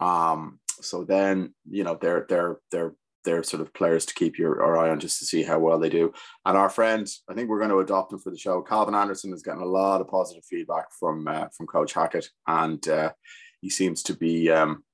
Um, 0.00 0.60
so 0.80 1.04
then, 1.04 1.54
you 1.68 1.84
know, 1.84 1.98
they're 2.00 2.26
they're 2.28 2.58
they're 2.70 2.94
they're 3.24 3.42
sort 3.42 3.60
of 3.60 3.74
players 3.74 4.06
to 4.06 4.14
keep 4.14 4.38
your, 4.38 4.78
eye 4.78 4.90
on 4.90 5.00
just 5.00 5.18
to 5.18 5.26
see 5.26 5.42
how 5.42 5.58
well 5.58 5.78
they 5.78 5.90
do. 5.90 6.12
And 6.46 6.56
our 6.56 6.70
friend, 6.70 7.06
I 7.28 7.34
think 7.34 7.48
we're 7.48 7.58
going 7.58 7.70
to 7.70 7.80
adopt 7.80 8.12
him 8.12 8.20
for 8.20 8.30
the 8.30 8.38
show. 8.38 8.62
Calvin 8.62 8.94
Anderson 8.94 9.34
is 9.34 9.42
getting 9.42 9.60
a 9.60 9.66
lot 9.66 10.00
of 10.00 10.08
positive 10.08 10.44
feedback 10.44 10.86
from 10.98 11.26
uh, 11.28 11.46
from 11.56 11.66
Coach 11.66 11.92
Hackett, 11.92 12.28
and 12.46 12.86
uh, 12.88 13.12
he 13.60 13.70
seems 13.70 14.02
to 14.04 14.14
be 14.14 14.50
um, 14.50 14.84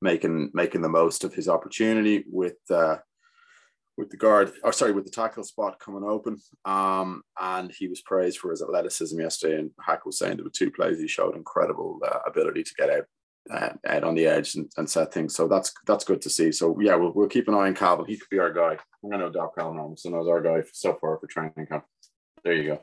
making 0.00 0.50
making 0.54 0.82
the 0.82 0.88
most 0.88 1.24
of 1.24 1.34
his 1.34 1.48
opportunity 1.48 2.24
with 2.30 2.56
uh, 2.70 2.96
with 3.98 4.10
the 4.10 4.16
guard, 4.16 4.52
or 4.64 4.72
sorry, 4.72 4.92
with 4.92 5.04
the 5.04 5.10
tackle 5.10 5.44
spot 5.44 5.78
coming 5.78 6.04
open. 6.04 6.38
Um, 6.64 7.22
and 7.40 7.70
he 7.70 7.88
was 7.88 8.00
praised 8.00 8.38
for 8.38 8.50
his 8.50 8.62
athleticism 8.62 9.20
yesterday. 9.20 9.58
And 9.58 9.70
Hack 9.84 10.06
was 10.06 10.18
saying 10.18 10.36
there 10.36 10.44
were 10.44 10.50
two 10.50 10.70
plays 10.70 10.98
he 10.98 11.08
showed 11.08 11.36
incredible 11.36 12.00
uh, 12.06 12.20
ability 12.26 12.62
to 12.64 12.74
get 12.78 12.90
out 12.90 13.04
uh, 13.50 13.70
out 13.86 14.04
on 14.04 14.14
the 14.14 14.26
edge 14.26 14.54
and, 14.54 14.70
and, 14.76 14.88
set 14.88 15.12
things. 15.12 15.34
So 15.34 15.48
that's 15.48 15.72
that's 15.86 16.04
good 16.04 16.22
to 16.22 16.30
see. 16.30 16.52
So 16.52 16.78
yeah, 16.80 16.94
we'll, 16.94 17.12
we'll 17.12 17.28
keep 17.28 17.48
an 17.48 17.54
eye 17.54 17.66
on 17.66 17.74
Calvin. 17.74 18.06
He 18.06 18.16
could 18.16 18.30
be 18.30 18.38
our 18.38 18.52
guy. 18.52 18.76
I'm 19.02 19.10
going 19.10 19.20
to 19.20 19.26
adopt 19.26 19.56
Calvin 19.56 19.78
Robinson 19.78 20.14
as 20.14 20.28
our 20.28 20.40
guy 20.40 20.62
so 20.72 20.96
far 21.00 21.18
for 21.18 21.26
training 21.26 21.66
camp. 21.68 21.84
There 22.44 22.54
you 22.54 22.64
go. 22.64 22.80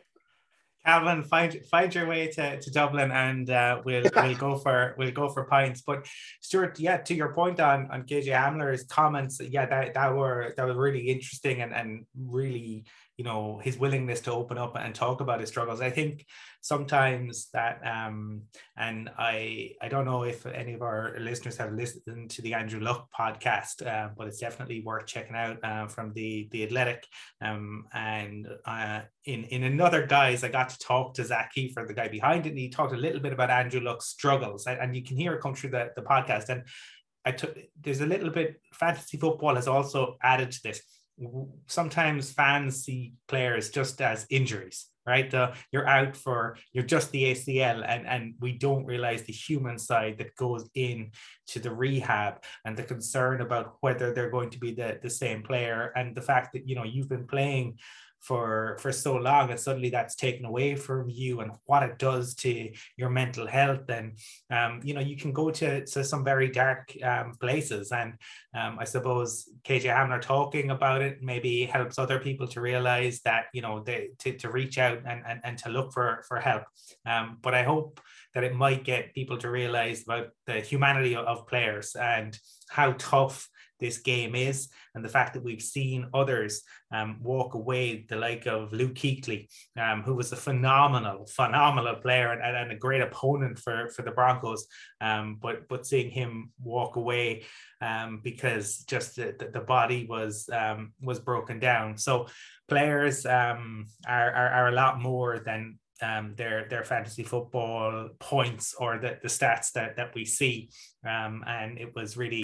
Calvin, 0.85 1.23
find 1.23 1.59
find 1.69 1.93
your 1.93 2.07
way 2.07 2.27
to, 2.27 2.59
to 2.59 2.71
Dublin, 2.71 3.11
and 3.11 3.49
uh, 3.49 3.81
we'll 3.83 4.03
we'll 4.15 4.35
go 4.35 4.57
for 4.57 4.95
we'll 4.97 5.11
go 5.11 5.29
for 5.29 5.45
pints. 5.45 5.81
But 5.81 6.07
Stuart, 6.41 6.79
yeah, 6.79 6.97
to 6.97 7.13
your 7.13 7.33
point 7.33 7.59
on 7.59 7.89
on 7.91 8.03
KJ 8.03 8.27
Hamler's 8.27 8.83
comments, 8.83 9.41
yeah, 9.41 9.65
that 9.65 9.93
that 9.93 10.15
were 10.15 10.53
that 10.55 10.65
was 10.65 10.77
really 10.77 11.09
interesting 11.09 11.61
and 11.61 11.73
and 11.73 12.05
really 12.17 12.85
you 13.19 13.25
know 13.25 13.59
his 13.61 13.77
willingness 13.77 14.21
to 14.21 14.31
open 14.31 14.57
up 14.57 14.77
and 14.77 14.95
talk 14.95 15.19
about 15.19 15.41
his 15.41 15.49
struggles. 15.49 15.81
I 15.81 15.89
think 15.89 16.25
sometimes 16.61 17.49
that 17.53 17.79
um 17.85 18.41
and 18.77 19.09
i 19.17 19.71
i 19.81 19.87
don't 19.87 20.05
know 20.05 20.23
if 20.23 20.45
any 20.45 20.73
of 20.73 20.81
our 20.81 21.15
listeners 21.19 21.55
have 21.55 21.71
listened 21.71 22.29
to 22.29 22.41
the 22.41 22.53
andrew 22.53 22.81
luck 22.81 23.07
podcast 23.17 23.85
uh, 23.87 24.09
but 24.17 24.27
it's 24.27 24.39
definitely 24.39 24.81
worth 24.81 25.05
checking 25.05 25.37
out 25.37 25.57
uh, 25.63 25.87
from 25.87 26.11
the 26.13 26.49
the 26.51 26.63
athletic. 26.63 27.05
Um 27.41 27.85
and 27.93 28.47
uh 28.65 29.01
in 29.25 29.45
in 29.45 29.63
another 29.63 30.05
guise 30.05 30.43
i 30.43 30.49
got 30.49 30.69
to 30.69 30.79
talk 30.79 31.13
to 31.15 31.25
zak 31.25 31.53
keefer 31.55 31.85
the 31.85 31.93
guy 31.93 32.07
behind 32.07 32.45
it 32.45 32.49
and 32.49 32.59
he 32.59 32.69
talked 32.69 32.93
a 32.93 32.97
little 32.97 33.21
bit 33.21 33.33
about 33.33 33.49
andrew 33.49 33.81
luck's 33.81 34.07
struggles. 34.07 34.65
And, 34.67 34.79
and 34.79 34.95
you 34.95 35.03
can 35.03 35.17
hear 35.17 35.33
it 35.33 35.41
come 35.41 35.55
through 35.55 35.71
the, 35.71 35.91
the 35.95 36.01
podcast. 36.01 36.49
And 36.49 36.63
i 37.25 37.31
took 37.31 37.57
there's 37.81 38.01
a 38.01 38.05
little 38.05 38.29
bit 38.29 38.61
fantasy 38.73 39.17
football 39.17 39.55
has 39.55 39.67
also 39.67 40.17
added 40.23 40.51
to 40.51 40.59
this 40.63 40.81
sometimes 41.67 42.31
fans 42.31 42.83
see 42.83 43.13
players 43.27 43.69
just 43.69 44.01
as 44.01 44.25
injuries 44.29 44.87
right? 45.09 45.33
Uh, 45.33 45.51
you're 45.71 45.87
out 45.87 46.15
for 46.15 46.55
you're 46.71 46.83
just 46.83 47.11
the 47.11 47.23
acl 47.31 47.83
and 47.87 48.07
and 48.07 48.35
we 48.39 48.51
don't 48.51 48.85
realize 48.85 49.23
the 49.23 49.33
human 49.33 49.77
side 49.79 50.17
that 50.19 50.35
goes 50.35 50.69
in 50.75 51.11
to 51.47 51.59
the 51.59 51.73
rehab 51.73 52.43
and 52.63 52.77
the 52.77 52.83
concern 52.83 53.41
about 53.41 53.77
whether 53.81 54.13
they're 54.13 54.29
going 54.29 54.51
to 54.51 54.59
be 54.59 54.71
the, 54.71 54.99
the 55.01 55.09
same 55.09 55.41
player 55.41 55.91
and 55.95 56.15
the 56.15 56.21
fact 56.21 56.53
that 56.53 56.67
you 56.69 56.75
know 56.75 56.83
you've 56.83 57.09
been 57.09 57.27
playing 57.27 57.77
for 58.19 58.77
for 58.79 58.91
so 58.91 59.15
long 59.15 59.49
and 59.49 59.59
suddenly 59.59 59.89
that's 59.89 60.15
taken 60.15 60.45
away 60.45 60.75
from 60.75 61.09
you 61.09 61.39
and 61.39 61.51
what 61.65 61.83
it 61.83 61.97
does 61.97 62.35
to 62.35 62.69
your 62.97 63.09
mental 63.09 63.47
health. 63.47 63.89
And 63.89 64.17
um, 64.51 64.81
you 64.83 64.93
know 64.93 65.01
you 65.01 65.15
can 65.15 65.31
go 65.31 65.51
to, 65.51 65.85
to 65.85 66.03
some 66.03 66.23
very 66.23 66.49
dark 66.49 66.93
um, 67.03 67.33
places. 67.39 67.91
And 67.91 68.13
um, 68.55 68.77
i 68.79 68.83
suppose 68.83 69.49
kj 69.63 69.83
hamler 69.83 70.21
talking 70.21 70.71
about 70.71 71.01
it 71.01 71.21
maybe 71.21 71.65
helps 71.65 71.99
other 71.99 72.19
people 72.19 72.47
to 72.47 72.61
realize 72.61 73.21
that 73.21 73.45
you 73.53 73.61
know 73.61 73.81
they 73.83 74.09
to, 74.19 74.33
to 74.37 74.49
reach 74.49 74.77
out 74.77 74.99
and, 75.05 75.23
and, 75.27 75.39
and 75.43 75.57
to 75.59 75.69
look 75.69 75.93
for 75.93 76.23
for 76.27 76.39
help. 76.39 76.63
Um, 77.05 77.37
but 77.41 77.53
i 77.53 77.63
hope 77.63 77.99
that 78.33 78.43
it 78.43 78.53
might 78.55 78.83
get 78.83 79.13
people 79.13 79.37
to 79.37 79.49
realize 79.49 80.03
about 80.03 80.27
the 80.45 80.59
humanity 80.59 81.15
of 81.15 81.47
players 81.47 81.95
and 81.95 82.37
how 82.69 82.93
tough 82.97 83.49
this 83.79 83.99
game 83.99 84.35
is, 84.35 84.69
and 84.95 85.03
the 85.03 85.09
fact 85.09 85.33
that 85.33 85.43
we've 85.43 85.61
seen 85.61 86.07
others 86.13 86.63
um, 86.91 87.19
walk 87.21 87.53
away, 87.53 88.05
the 88.09 88.15
like 88.15 88.45
of 88.45 88.73
Luke 88.73 88.95
Kuechly, 88.95 89.47
um, 89.77 90.03
who 90.03 90.15
was 90.15 90.31
a 90.31 90.35
phenomenal, 90.35 91.25
phenomenal 91.27 91.95
player 91.95 92.31
and, 92.31 92.57
and, 92.57 92.71
a 92.71 92.75
great 92.75 93.01
opponent 93.01 93.59
for, 93.59 93.89
for 93.89 94.01
the 94.01 94.11
Broncos. 94.11 94.65
Um, 95.01 95.37
but 95.41 95.67
but 95.67 95.85
seeing 95.85 96.09
him 96.09 96.51
walk 96.61 96.95
away 96.95 97.43
um, 97.81 98.21
because 98.23 98.79
just 98.79 99.15
the, 99.15 99.35
the, 99.37 99.49
the 99.51 99.61
body 99.61 100.05
was 100.07 100.49
um, 100.51 100.93
was 101.01 101.19
broken 101.19 101.59
down. 101.59 101.97
So 101.97 102.27
players 102.67 103.25
um, 103.25 103.87
are, 104.07 104.31
are, 104.31 104.49
are 104.49 104.67
a 104.69 104.73
lot 104.75 105.01
more 105.01 105.39
than 105.39 105.79
um, 106.01 106.33
their 106.35 106.67
their 106.69 106.83
fantasy 106.83 107.23
football 107.23 108.09
points 108.19 108.73
or 108.79 108.97
the, 108.97 109.17
the 109.21 109.27
stats 109.27 109.71
that 109.73 109.95
that 109.97 110.13
we 110.15 110.25
see. 110.25 110.69
Um, 111.05 111.43
and 111.47 111.77
it 111.77 111.95
was 111.95 112.17
really 112.17 112.43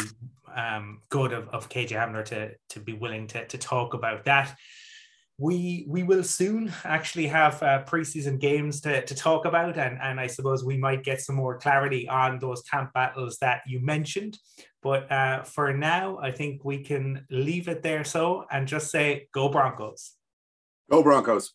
um, 0.55 1.01
good 1.09 1.33
of, 1.33 1.47
of 1.49 1.69
KJ 1.69 1.89
Hamler 1.89 2.25
to 2.25 2.51
to 2.69 2.79
be 2.79 2.93
willing 2.93 3.27
to 3.27 3.45
to 3.47 3.57
talk 3.57 3.93
about 3.93 4.25
that. 4.25 4.55
we 5.37 5.85
we 5.89 6.03
will 6.03 6.23
soon 6.23 6.71
actually 6.85 7.27
have 7.27 7.61
uh, 7.61 7.83
preseason 7.83 8.39
games 8.39 8.79
to, 8.81 9.03
to 9.05 9.15
talk 9.15 9.45
about, 9.45 9.77
and, 9.77 9.99
and 10.01 10.19
I 10.19 10.27
suppose 10.27 10.63
we 10.63 10.77
might 10.77 11.03
get 11.03 11.21
some 11.21 11.35
more 11.35 11.59
clarity 11.59 12.07
on 12.07 12.39
those 12.39 12.61
camp 12.61 12.93
battles 12.93 13.37
that 13.39 13.61
you 13.67 13.79
mentioned. 13.81 14.37
But 14.81 15.11
uh, 15.11 15.43
for 15.43 15.73
now, 15.73 16.19
I 16.19 16.31
think 16.31 16.63
we 16.63 16.83
can 16.83 17.25
leave 17.29 17.67
it 17.67 17.81
there 17.81 18.03
so 18.03 18.45
and 18.51 18.67
just 18.67 18.91
say, 18.91 19.27
go 19.33 19.49
Broncos. 19.49 20.13
Go 20.89 21.03
Broncos. 21.03 21.53